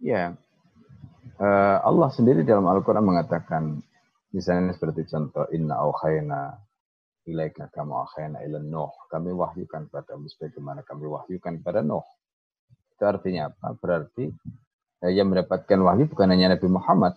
[0.00, 0.34] Ya,
[1.36, 3.84] uh, Allah sendiri dalam Al-Quran mengatakan,
[4.36, 6.52] misalnya seperti contoh, Inna awhayna
[7.24, 8.92] ilaika kama awhayna ila Nuh.
[9.08, 12.04] Kami wahyukan padamu sebagaimana kami wahyukan pada Nuh.
[12.92, 13.72] Itu artinya apa?
[13.80, 14.28] Berarti
[15.00, 17.16] eh, yang mendapatkan wahyu bukan hanya Nabi Muhammad,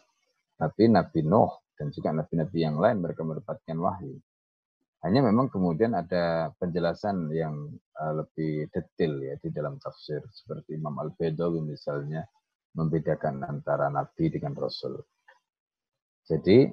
[0.56, 4.20] tapi Nabi Nuh dan juga nabi-nabi yang lain mereka mendapatkan wahyu.
[5.00, 10.92] Hanya memang kemudian ada penjelasan yang uh, lebih detail ya di dalam tafsir seperti Imam
[11.00, 12.28] Al-Baidawi misalnya
[12.76, 15.00] membedakan antara nabi dengan rasul.
[16.28, 16.68] Jadi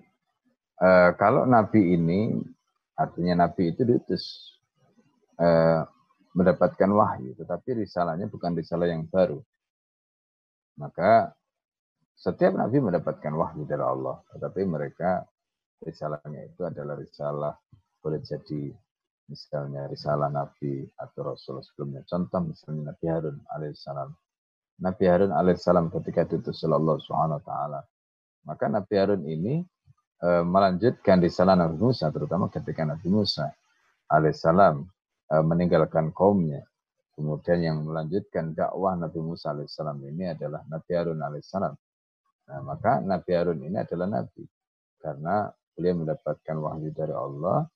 [0.80, 2.36] uh, kalau nabi ini
[2.96, 4.56] artinya nabi itu diutus
[5.40, 5.84] uh,
[6.36, 9.40] mendapatkan wahyu, tetapi risalahnya bukan risalah yang baru.
[10.76, 11.32] Maka
[12.12, 15.24] setiap nabi mendapatkan wahyu dari Allah, tetapi mereka
[15.80, 17.52] risalahnya itu adalah risalah
[18.00, 18.72] boleh jadi
[19.26, 22.06] misalnya risalah nabi atau rasul sebelumnya.
[22.06, 24.10] Contoh misalnya Nabi Harun alaihissalam
[24.76, 27.80] Nabi Harun alaihissalam ketika diutus Allah Subhanahu taala.
[28.46, 29.64] Maka Nabi Harun ini
[30.20, 33.52] e, melanjutkan risalah Nabi Musa terutama ketika Nabi Musa
[34.08, 34.84] alaihissalam
[35.28, 36.64] e, meninggalkan kaumnya.
[37.16, 41.74] Kemudian yang melanjutkan dakwah Nabi Musa alaihissalam ini adalah Nabi Harun alaihissalam.
[42.46, 44.44] Nah, maka Nabi Harun ini adalah nabi
[45.02, 47.66] karena beliau mendapatkan wahyu dari Allah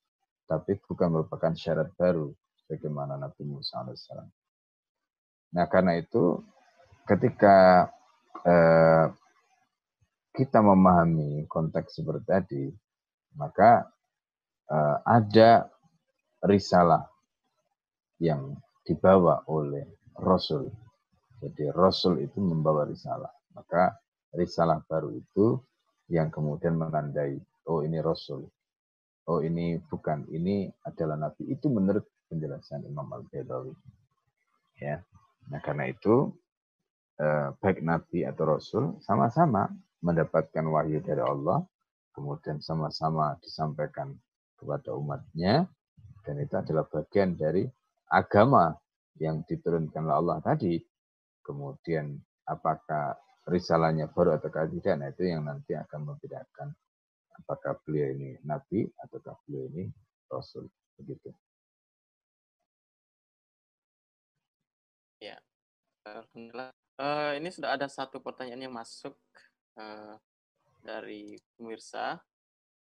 [0.47, 2.30] tapi bukan merupakan syarat baru
[2.70, 4.28] bagaimana Nabi Musa alaihissalam.
[5.51, 6.38] Nah, karena itu
[7.07, 7.91] ketika
[8.47, 9.07] eh,
[10.30, 12.64] kita memahami konteks seperti tadi,
[13.36, 13.86] maka
[14.70, 15.66] eh, ada
[16.44, 17.04] risalah
[18.22, 18.54] yang
[18.86, 19.84] dibawa oleh
[20.18, 20.70] Rasul.
[21.40, 23.30] Jadi Rasul itu membawa risalah.
[23.56, 23.96] Maka
[24.36, 25.56] risalah baru itu
[26.12, 28.44] yang kemudian menandai, oh ini Rasul.
[29.30, 31.48] Oh ini bukan, ini adalah Nabi.
[31.48, 33.72] Itu menurut penjelasan Imam Al-Baidawi.
[34.80, 35.00] Ya.
[35.48, 36.34] Nah karena itu
[37.20, 39.68] Eh, baik Nabi atau Rasul sama-sama
[40.01, 41.64] mendapatkan wahyu dari Allah,
[42.12, 44.16] kemudian sama-sama disampaikan
[44.57, 45.68] kepada umatnya,
[46.24, 47.64] dan itu adalah bagian dari
[48.12, 48.76] agama
[49.20, 50.80] yang diturunkan oleh Allah tadi.
[51.40, 53.16] Kemudian apakah
[53.48, 56.68] risalahnya baru atau tidak, nah itu yang nanti akan membedakan
[57.40, 59.88] apakah beliau ini Nabi ataukah beliau ini
[60.28, 60.68] Rasul.
[61.01, 61.32] Begitu.
[65.20, 65.40] Ya,
[67.01, 69.16] Uh, ini sudah ada satu pertanyaan yang masuk
[69.80, 70.14] uh,
[70.84, 72.20] dari pemirsa.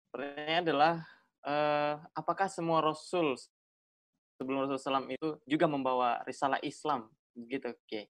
[0.09, 0.93] Pertanyaannya adalah,
[1.45, 3.37] uh, apakah semua Rasul
[4.41, 7.05] sebelum Rasulullah SAW itu juga membawa risalah Islam?
[7.37, 7.77] Gitu, oke.
[7.85, 8.05] Okay.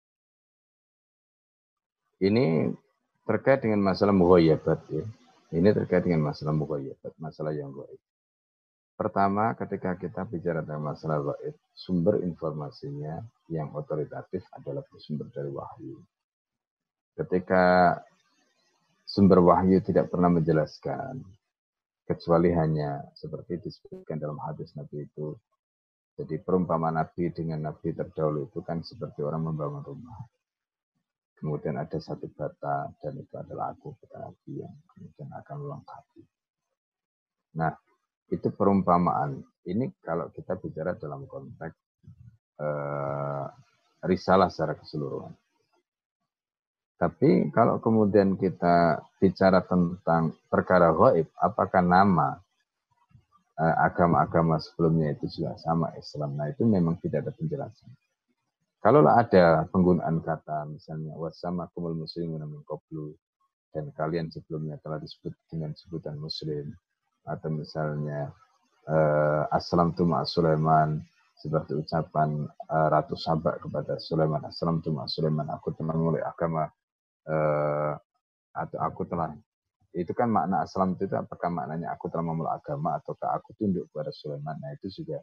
[2.23, 2.71] Ini
[3.27, 5.05] terkait dengan masalah mughayyabat ya.
[5.51, 8.01] Ini terkait dengan masalah mughayyabat, masalah yang gaib.
[8.97, 16.01] Pertama, ketika kita bicara tentang masalah gaib, sumber informasinya yang otoritatif adalah bersumber dari wahyu.
[17.13, 17.95] Ketika
[19.17, 21.25] sumber wahyu tidak pernah menjelaskan,
[22.05, 25.33] kecuali hanya seperti disebutkan dalam hadis Nabi itu.
[26.13, 30.21] Jadi perumpamaan Nabi dengan Nabi terdahulu itu kan seperti orang membangun rumah.
[31.33, 36.21] Kemudian ada satu bata dan itu adalah aku kata Nabi yang kemudian akan melengkapi.
[37.57, 37.73] Nah,
[38.29, 39.41] itu perumpamaan.
[39.65, 41.77] Ini kalau kita bicara dalam konteks
[42.61, 43.45] eh,
[44.05, 45.33] risalah secara keseluruhan.
[46.97, 52.41] Tapi kalau kemudian kita bicara tentang perkara gaib, apakah nama
[53.61, 56.33] eh, agama-agama sebelumnya itu juga sama Islam?
[56.33, 57.89] Nah itu memang tidak ada penjelasan.
[58.81, 63.13] Kalau ada penggunaan kata misalnya wasama kumul muslimun min qablu
[63.73, 66.73] dan kalian sebelumnya telah disebut dengan sebutan muslim
[67.27, 68.31] atau misalnya
[68.87, 71.03] uh, assalam tu Sulaiman
[71.37, 76.71] seperti ucapan uh, Ratu Sabak kepada Sulaiman assalam tu Sulaiman aku telah mulai agama
[77.27, 77.93] uh,
[78.55, 79.35] atau aku telah.
[79.93, 84.13] Itu kan makna assalam itu apakah maknanya aku telah memulai agama ataukah aku tunduk kepada
[84.13, 84.57] Sulaiman?
[84.61, 85.21] Nah itu juga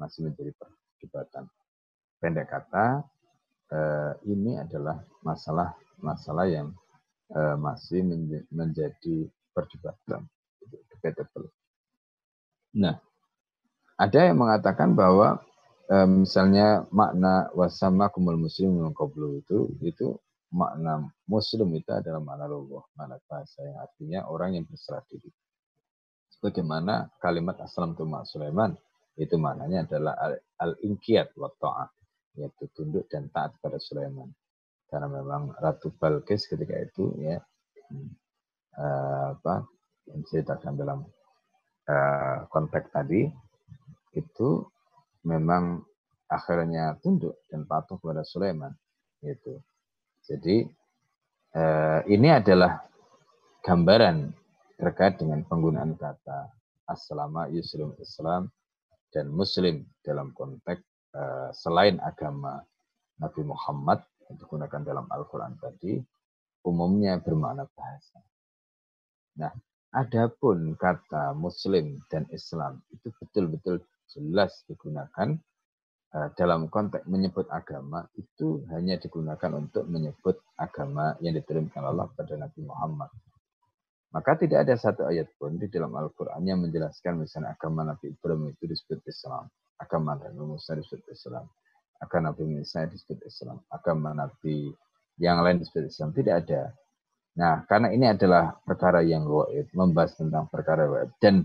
[0.00, 1.44] masih menjadi perdebatan.
[2.22, 3.04] Pendek kata
[3.68, 6.72] eh, ini adalah masalah masalah yang
[7.36, 8.00] eh, masih
[8.48, 10.24] menjadi perdebatan.
[10.64, 11.52] Debatable.
[12.80, 12.96] Nah,
[14.00, 15.44] ada yang mengatakan bahwa
[16.08, 20.16] misalnya makna wasama kumul muslim qablu itu itu
[20.54, 25.26] makna muslim itu adalah makna Allah, makna bahasa yang artinya orang yang berserah diri.
[26.38, 28.70] Sebagaimana kalimat aslam tuma Sulaiman
[29.18, 30.14] itu maknanya adalah
[30.62, 31.90] al-inqiyat wa ta'ah,
[32.38, 34.30] yaitu tunduk dan taat pada Sulaiman.
[34.86, 37.42] Karena memang Ratu Balkis ketika itu ya
[38.78, 39.66] uh, apa
[40.06, 40.98] yang diceritakan dalam
[41.90, 43.26] uh, konteks tadi
[44.14, 44.62] itu
[45.26, 45.82] memang
[46.30, 48.70] akhirnya tunduk dan patuh kepada Sulaiman
[49.22, 49.58] gitu.
[50.24, 50.64] Jadi
[51.56, 52.80] uh, ini adalah
[53.60, 54.32] gambaran
[54.80, 56.50] terkait dengan penggunaan kata
[56.88, 58.48] aslama yuslim Islam
[59.12, 60.82] dan muslim dalam konteks
[61.14, 62.64] uh, selain agama
[63.20, 66.00] Nabi Muhammad yang digunakan dalam Al-Quran tadi
[66.64, 68.18] umumnya bermakna bahasa.
[69.38, 69.52] Nah,
[69.94, 73.78] Adapun kata Muslim dan Islam itu betul-betul
[74.10, 75.38] jelas digunakan
[76.38, 82.62] dalam konteks menyebut agama itu hanya digunakan untuk menyebut agama yang diturunkan Allah pada Nabi
[82.62, 83.10] Muhammad.
[84.14, 88.54] Maka tidak ada satu ayat pun di dalam Al-Quran yang menjelaskan misalnya agama Nabi Ibrahim
[88.54, 91.50] itu disebut Islam, agama Nabi Musa disebut Islam,
[91.98, 94.70] agama Nabi Musa disebut Islam, agama Nabi
[95.18, 96.14] yang lain disebut Islam.
[96.14, 96.70] Tidak ada.
[97.34, 101.42] Nah, karena ini adalah perkara yang goib, membahas tentang perkara goib, dan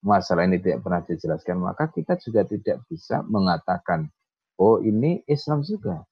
[0.00, 4.08] masalah ini tidak pernah dijelaskan, maka kita juga tidak bisa mengatakan,
[4.56, 6.04] oh ini Islam juga.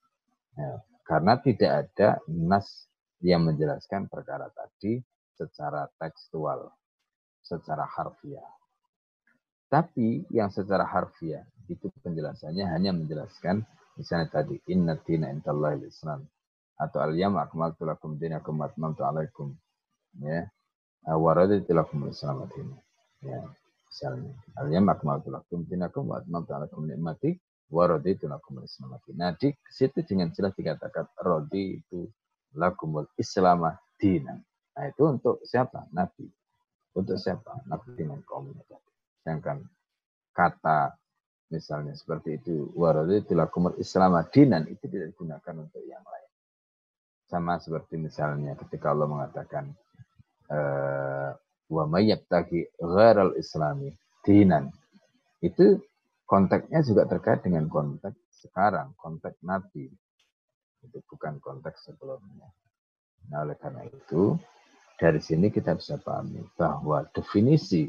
[0.59, 2.89] Ya, karena tidak ada nas
[3.25, 5.01] yang menjelaskan perkara tadi
[5.35, 6.69] secara tekstual,
[7.41, 8.45] secara harfiah.
[9.69, 13.61] Tapi yang secara harfiah itu penjelasannya hanya menjelaskan
[14.01, 16.25] misalnya tadi inna dina intallahi islam
[16.79, 19.53] atau al-yam akmaltu lakum dinakum wa atmamtu alaikum
[20.23, 20.49] ya
[21.05, 22.49] wa raditu lakum al-islam
[23.21, 23.43] ya
[23.99, 24.31] misalnya.
[24.63, 27.35] Al-yam akmaltu lakum dinakum wa atmamtu alaikum nikmati
[27.75, 28.63] wa raditu lakum
[29.19, 32.07] nah di situ dengan jelas dikatakan raditu
[32.55, 33.67] lakumul islam
[33.99, 34.39] dinan
[34.79, 35.91] nah itu untuk siapa?
[35.91, 36.31] Nabi.
[36.95, 37.59] Untuk siapa?
[37.67, 38.63] Nabi dengan kaumnya
[39.19, 39.67] sedangkan
[40.31, 40.95] kata
[41.51, 46.31] misalnya seperti itu waraditu lakumul islam dinan itu tidak digunakan untuk yang lain.
[47.27, 49.75] Sama seperti misalnya ketika Allah mengatakan
[50.49, 51.31] eh,
[51.69, 53.93] wa mayyabtaki ghairal islami
[54.25, 54.73] dinan.
[55.41, 55.81] Itu
[56.29, 59.89] konteksnya juga terkait dengan konteks sekarang, konteks Nabi.
[60.85, 62.49] Itu bukan konteks sebelumnya.
[63.29, 64.37] Nah, oleh karena itu,
[64.97, 67.87] dari sini kita bisa pahami bahwa definisi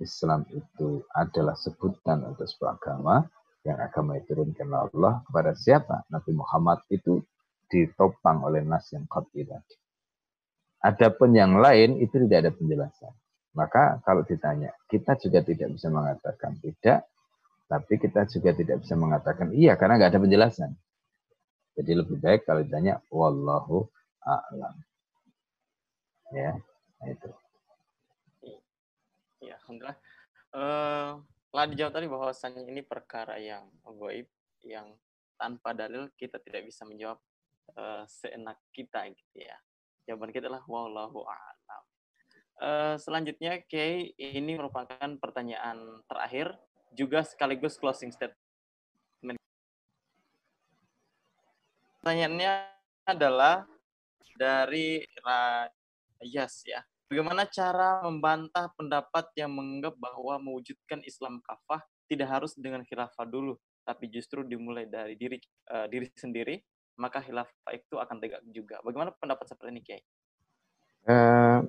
[0.00, 3.24] Islam itu adalah sebutan untuk sebuah agama
[3.66, 6.06] yang agama itu diturunkan Allah kepada siapa?
[6.12, 7.18] Nabi Muhammad itu
[7.66, 9.74] ditopang oleh nas yang qat'i tadi.
[10.84, 13.12] Adapun yang lain itu tidak ada penjelasan.
[13.56, 17.08] Maka kalau ditanya, kita juga tidak bisa mengatakan tidak,
[17.66, 20.70] tapi kita juga tidak bisa mengatakan iya karena nggak ada penjelasan.
[21.76, 23.88] Jadi lebih baik kalau ditanya wallahu
[24.24, 24.76] a'lam.
[26.32, 26.56] Ya,
[27.06, 27.28] itu.
[29.44, 29.98] Ya, alhamdulillah.
[30.56, 31.20] Uh,
[31.52, 34.28] telah dijawab tadi bahwasannya ini perkara yang goib
[34.64, 34.92] yang
[35.36, 37.20] tanpa dalil kita tidak bisa menjawab
[37.76, 39.56] uh, seenak kita gitu ya.
[40.06, 41.82] Jawaban kita adalah wallahu a'lam.
[42.62, 46.54] uh, selanjutnya Kiai ini merupakan pertanyaan terakhir
[46.94, 49.36] juga sekaligus closing statement.
[52.06, 52.70] Pertanyaannya
[53.02, 53.66] adalah
[54.38, 56.86] dari Rayas ya.
[57.10, 63.58] Bagaimana cara membantah pendapat yang menganggap bahwa mewujudkan Islam kafah tidak harus dengan khilafah dulu,
[63.82, 65.38] tapi justru dimulai dari diri
[65.70, 66.62] uh, diri sendiri,
[66.96, 68.80] maka khilafah itu akan tegak juga.
[68.84, 70.02] Bagaimana pendapat seperti ini, Kiai?
[71.06, 71.62] Uh,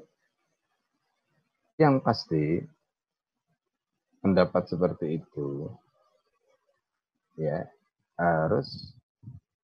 [1.78, 2.66] yang pasti
[4.18, 5.70] pendapat seperti itu
[7.38, 7.70] ya
[8.18, 8.98] harus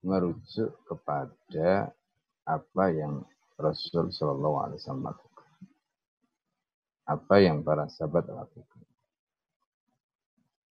[0.05, 1.89] merujuk kepada
[2.45, 3.25] apa yang
[3.57, 5.49] Rasul Shallallahu Alaihi Wasallam lakukan,
[7.09, 8.83] apa yang para sahabat lakukan.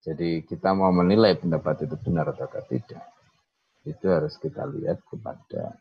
[0.00, 3.04] Jadi kita mau menilai pendapat itu benar atau tidak,
[3.88, 5.80] itu harus kita lihat kepada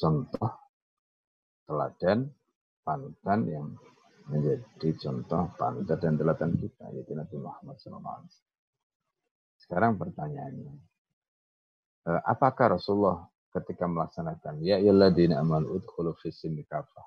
[0.00, 0.50] contoh
[1.68, 2.32] teladan
[2.80, 3.66] panutan yang
[4.30, 8.24] menjadi contoh panutan dan teladan kita yaitu Nabi Muhammad SAW.
[9.60, 10.74] Sekarang pertanyaannya,
[12.08, 17.06] eh, apakah Rasulullah ketika melaksanakan ya ayyuhalladzina amanu udkhulu fis-silmi kafah.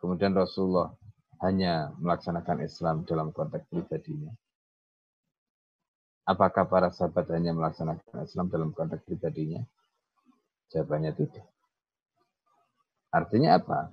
[0.00, 0.96] Kemudian Rasulullah
[1.44, 4.32] hanya melaksanakan Islam dalam konteks pribadinya.
[6.28, 9.64] Apakah para sahabat hanya melaksanakan Islam dalam konteks pribadinya?
[10.70, 11.46] Jawabannya tidak.
[13.10, 13.90] Artinya apa?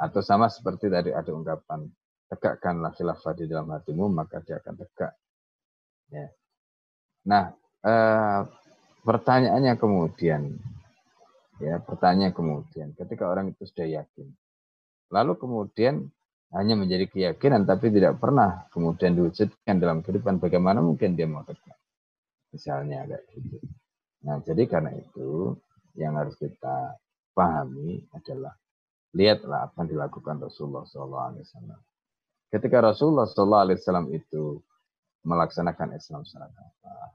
[0.00, 1.84] Atau sama seperti tadi ada ungkapan,
[2.32, 5.12] tegakkanlah khilafah di dalam hatimu, maka dia akan tegak.
[6.08, 6.26] Ya.
[7.28, 7.52] Nah,
[7.84, 8.40] eh,
[9.04, 10.56] pertanyaannya kemudian,
[11.60, 14.32] ya pertanyaan kemudian, ketika orang itu sudah yakin,
[15.12, 16.08] lalu kemudian
[16.54, 21.74] hanya menjadi keyakinan tapi tidak pernah kemudian diwujudkan dalam kehidupan, bagaimana mungkin dia mau tegak?
[22.54, 23.58] Misalnya kayak gitu.
[24.24, 25.58] Nah, jadi karena itu
[25.98, 26.94] yang harus kita
[27.34, 28.54] pahami adalah
[29.18, 31.34] lihatlah apa yang dilakukan Rasulullah SAW.
[32.50, 34.62] Ketika Rasulullah SAW itu
[35.26, 37.10] melaksanakan Islam secara kafah.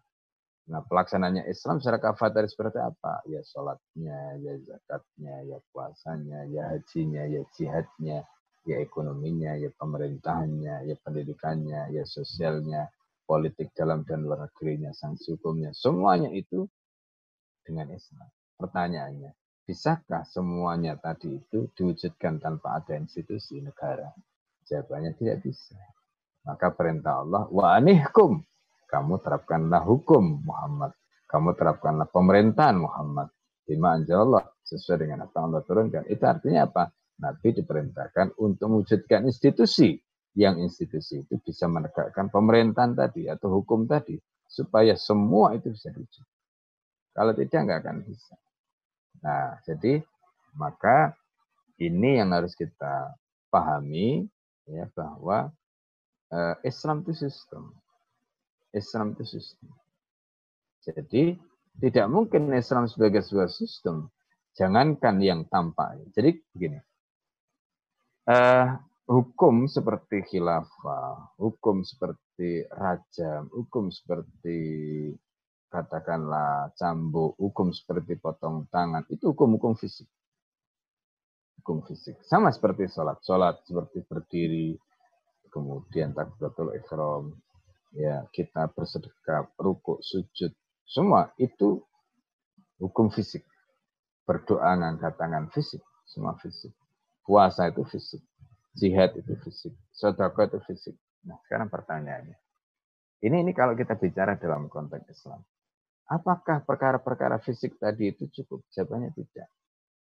[0.69, 3.23] Nah, pelaksananya Islam secara kafah tadi seperti apa?
[3.25, 8.21] Ya sholatnya, ya zakatnya, ya puasanya, ya hajinya, ya jihadnya,
[8.65, 12.89] ya ekonominya, ya pemerintahannya, ya pendidikannya, ya sosialnya,
[13.23, 15.71] politik dalam dan luar negerinya, sanksi hukumnya.
[15.75, 16.65] Semuanya itu
[17.63, 18.27] dengan Islam.
[18.59, 19.31] Pertanyaannya,
[19.69, 24.09] Bisakah semuanya tadi itu diwujudkan tanpa ada institusi negara?
[24.65, 25.77] Jawabannya tidak bisa.
[26.41, 28.41] Maka perintah Allah, wa anihkum.
[28.89, 30.97] Kamu terapkanlah hukum Muhammad.
[31.29, 33.29] Kamu terapkanlah pemerintahan Muhammad.
[33.61, 36.09] Bima Allah sesuai dengan apa Allah turunkan.
[36.09, 36.89] Itu artinya apa?
[37.19, 39.99] Nabi diperintahkan untuk mewujudkan institusi.
[40.37, 44.15] Yang institusi itu bisa menegakkan pemerintahan tadi atau hukum tadi.
[44.47, 46.39] Supaya semua itu bisa diwujudkan.
[47.13, 48.35] Kalau tidak, nggak akan bisa.
[49.19, 49.99] Nah, jadi
[50.55, 51.13] maka
[51.75, 53.13] ini yang harus kita
[53.51, 54.27] pahami
[54.69, 55.51] ya bahwa
[56.31, 57.73] uh, Islam itu sistem.
[58.71, 59.69] Islam itu sistem.
[60.85, 61.35] Jadi
[61.79, 64.07] tidak mungkin Islam sebagai sebuah sistem.
[64.55, 65.99] Jangankan yang tampak.
[66.15, 66.79] Jadi begini.
[68.27, 68.77] Uh,
[69.09, 74.59] hukum seperti khilafah, hukum seperti raja, hukum seperti
[75.69, 80.09] katakanlah cambuk, hukum seperti potong tangan, itu hukum-hukum fisik.
[81.61, 82.21] Hukum fisik.
[82.25, 83.21] Sama seperti sholat.
[83.21, 84.69] Sholat seperti berdiri,
[85.53, 87.33] kemudian takbiratul ikhram,
[87.93, 90.53] ya kita bersedekah, rukuk, sujud,
[90.85, 91.81] semua itu
[92.81, 93.45] hukum fisik.
[94.25, 96.73] Berdoa angkat tangan fisik, semua fisik.
[97.29, 98.25] Puasa itu fisik.
[98.73, 99.77] Jihad itu fisik.
[99.93, 100.97] Sedekah itu fisik.
[101.29, 102.33] Nah, sekarang pertanyaannya.
[103.21, 105.45] Ini ini kalau kita bicara dalam konteks Islam.
[106.09, 108.65] Apakah perkara-perkara fisik tadi itu cukup?
[108.73, 109.45] Jawabannya tidak.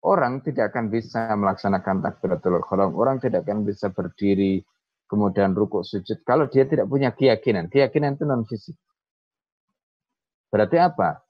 [0.03, 4.61] Orang tidak akan bisa melaksanakan takbiratul ihram, orang tidak akan bisa berdiri
[5.07, 7.71] kemudian rukuk sujud kalau dia tidak punya keyakinan.
[7.71, 8.75] Keyakinan itu non fisik.
[10.51, 11.24] Berarti apa?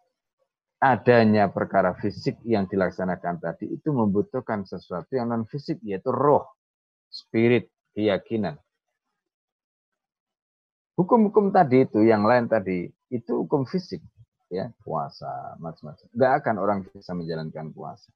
[0.83, 6.45] Adanya perkara fisik yang dilaksanakan tadi itu membutuhkan sesuatu yang non fisik yaitu roh,
[7.07, 8.59] spirit, keyakinan.
[10.99, 14.03] Hukum-hukum tadi itu yang lain tadi itu hukum fisik
[14.51, 16.07] ya puasa macam-macam.
[16.11, 18.11] Gak akan orang bisa menjalankan puasa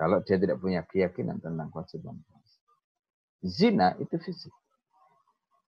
[0.00, 2.58] kalau dia tidak punya keyakinan tentang kewajiban puasa.
[3.44, 4.54] Zina itu fisik.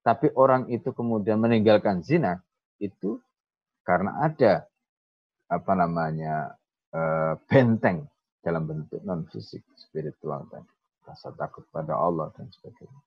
[0.03, 2.43] Tapi orang itu kemudian meninggalkan zina
[2.83, 3.23] itu
[3.87, 4.67] karena ada
[5.53, 6.57] apa namanya
[6.97, 8.09] eh, benteng
[8.41, 10.73] dalam bentuk non fisik spiritual tadi
[11.05, 13.01] rasa takut pada Allah dan sebagainya.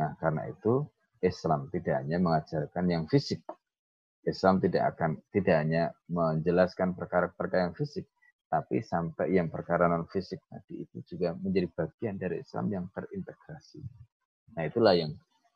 [0.00, 0.88] Nah karena itu
[1.20, 3.44] Islam tidak hanya mengajarkan yang fisik,
[4.24, 8.08] Islam tidak akan tidak hanya menjelaskan perkara-perkara yang fisik,
[8.48, 13.80] tapi sampai yang perkara non fisik tadi itu juga menjadi bagian dari Islam yang terintegrasi.
[14.54, 15.12] Nah itulah yang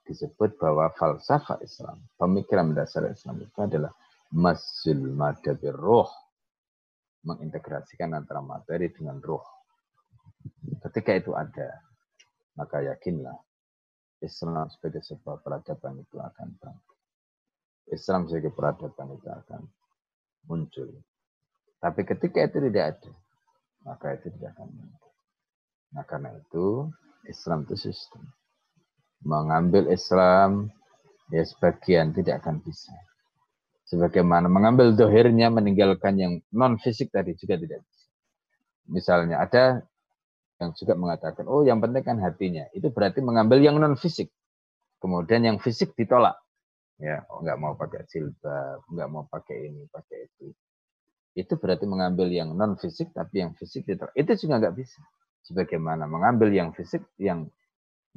[0.08, 3.92] disebut bahwa falsafah Islam, pemikiran dasar Islam itu adalah
[4.34, 6.10] masul madabir roh,
[7.24, 9.44] mengintegrasikan antara materi dengan roh.
[10.84, 11.82] Ketika itu ada,
[12.54, 13.36] maka yakinlah
[14.18, 16.98] Islam sebagai sebuah peradaban itu akan bangkit.
[17.88, 19.62] Islam sebagai peradaban itu akan
[20.50, 20.90] muncul.
[21.78, 23.12] Tapi ketika itu tidak ada,
[23.86, 25.12] maka itu tidak akan muncul.
[25.94, 26.66] Nah karena itu
[27.30, 28.22] Islam itu sistem.
[29.22, 30.70] Mengambil Islam,
[31.30, 32.94] ya sebagian tidak akan bisa.
[33.88, 38.06] Sebagaimana mengambil dohirnya, meninggalkan yang non fisik tadi juga tidak bisa.
[38.88, 39.80] Misalnya ada
[40.60, 42.68] yang juga mengatakan, oh yang penting kan hatinya.
[42.76, 44.28] Itu berarti mengambil yang non fisik.
[45.00, 46.36] Kemudian yang fisik ditolak.
[46.98, 50.50] Ya, oh, nggak mau pakai jilbab, nggak mau pakai ini, pakai itu
[51.38, 54.10] itu berarti mengambil yang non fisik tapi yang fisik ditolak.
[54.18, 54.98] Itu juga nggak bisa.
[55.46, 57.46] Sebagaimana mengambil yang fisik yang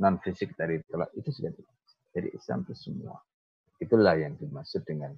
[0.01, 1.75] non fisik dari tolak itu sudah tidak.
[2.11, 3.15] Jadi Islam itu semua.
[3.77, 5.13] Itulah yang dimaksud dengan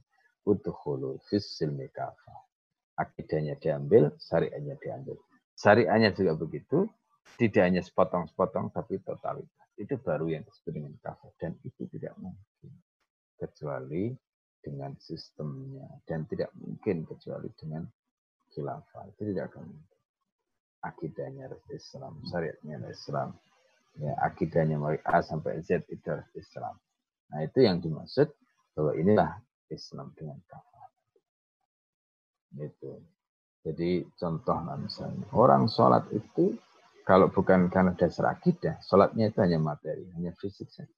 [0.48, 2.36] utuhulu fisil mekafa.
[2.94, 5.18] Akidahnya diambil, syariahnya diambil.
[5.58, 6.86] Syariahnya juga begitu,
[7.42, 9.68] tidak hanya sepotong-sepotong tapi totalitas.
[9.74, 12.72] Itu baru yang disebut dengan kafir dan itu tidak mungkin
[13.42, 14.14] kecuali
[14.64, 17.84] dengan sistemnya dan tidak mungkin kecuali dengan
[18.56, 20.00] khilafah itu tidak akan mungkin
[20.84, 23.30] akidahnya harus Islam syariatnya harus Islam
[24.00, 26.80] ya akidahnya mulai A sampai Z itu harus Islam
[27.28, 28.32] nah itu yang dimaksud
[28.72, 29.32] bahwa inilah
[29.74, 30.88] Islam dengan kafah
[32.62, 32.92] itu
[33.64, 36.54] jadi contoh misalnya orang sholat itu
[37.04, 40.94] kalau bukan karena dasar akidah sholatnya itu hanya materi hanya fisik saja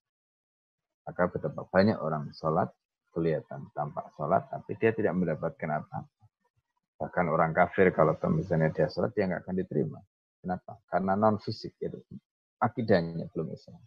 [1.06, 2.74] maka betapa banyak orang sholat
[3.16, 6.24] kelihatan tampak sholat, tapi dia tidak mendapatkan apa-apa.
[7.00, 10.04] Bahkan orang kafir kalau misalnya dia sholat, dia nggak akan diterima.
[10.44, 10.84] Kenapa?
[10.92, 11.96] Karena non fisik itu
[12.60, 13.80] akidahnya belum Islam.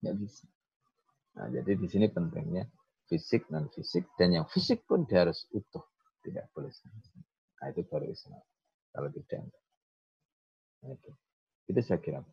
[0.00, 0.44] Nggak bisa.
[1.36, 2.64] Nah, jadi di sini pentingnya
[3.12, 5.84] fisik non fisik dan yang fisik pun dia harus utuh,
[6.24, 6.72] tidak boleh
[7.60, 8.40] Nah itu baru Islam.
[8.88, 9.44] Kalau tidak,
[10.80, 11.12] nah, itu.
[11.68, 12.24] itu saya kira.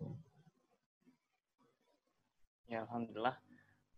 [2.72, 3.36] Ya, alhamdulillah.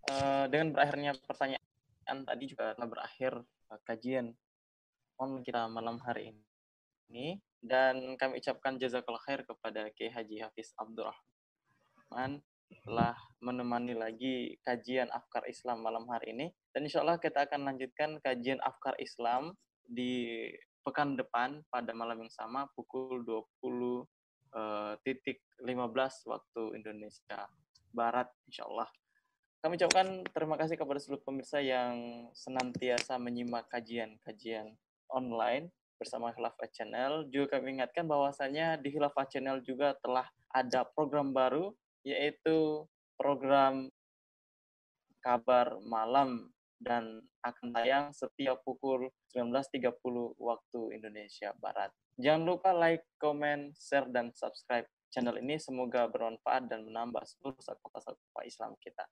[0.09, 3.37] Uh, dengan berakhirnya pertanyaan tadi juga telah berakhir
[3.69, 4.33] uh, kajian
[5.21, 6.33] on kita malam hari
[7.13, 12.41] ini dan kami ucapkan jazakallah khair kepada Kiai Haji Hafiz Abdurrahman
[12.81, 13.13] telah
[13.43, 18.59] menemani lagi kajian Afkar Islam malam hari ini dan insya Allah kita akan lanjutkan kajian
[18.63, 20.47] Afkar Islam di
[20.81, 23.37] pekan depan pada malam yang sama pukul 20
[24.55, 25.77] uh, titik 15
[26.31, 27.45] waktu Indonesia
[27.91, 28.89] Barat insya Allah
[29.61, 34.73] kami ucapkan terima kasih kepada seluruh pemirsa yang senantiasa menyimak kajian-kajian
[35.05, 35.69] online
[36.01, 37.29] bersama Khilafah Channel.
[37.29, 42.89] Juga kami ingatkan bahwasanya di Khilafah Channel juga telah ada program baru yaitu
[43.21, 43.93] program
[45.21, 46.49] kabar malam
[46.81, 50.01] dan akan tayang setiap pukul 19.30
[50.41, 51.93] waktu Indonesia Barat.
[52.17, 55.61] Jangan lupa like, comment, share, dan subscribe channel ini.
[55.61, 59.05] Semoga bermanfaat dan menambah seluruh sahabat Islam kita.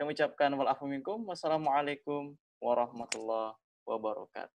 [0.00, 1.28] Kami ucapkan walafu minkum.
[1.28, 2.32] Wassalamualaikum
[2.64, 4.56] warahmatullahi wabarakatuh.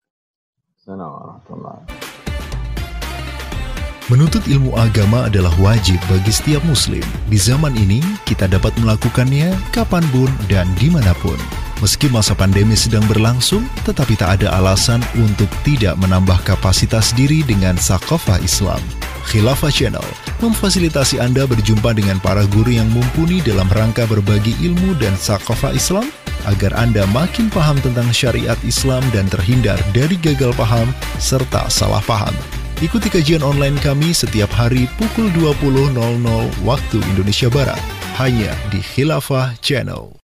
[4.11, 6.99] Menuntut ilmu agama adalah wajib bagi setiap muslim.
[7.31, 11.39] Di zaman ini, kita dapat melakukannya kapan pun dan di mana pun.
[11.79, 17.79] Meski masa pandemi sedang berlangsung, tetapi tak ada alasan untuk tidak menambah kapasitas diri dengan
[17.79, 18.83] sakofah Islam.
[19.23, 20.03] Khilafah Channel
[20.43, 26.11] memfasilitasi Anda berjumpa dengan para guru yang mumpuni dalam rangka berbagi ilmu dan sakofah Islam
[26.43, 30.91] agar Anda makin paham tentang syariat Islam dan terhindar dari gagal paham
[31.23, 32.35] serta salah paham.
[32.81, 35.93] Ikuti kajian online kami setiap hari pukul 20.00
[36.65, 37.81] waktu Indonesia Barat
[38.17, 40.22] hanya di Khilafah Channel.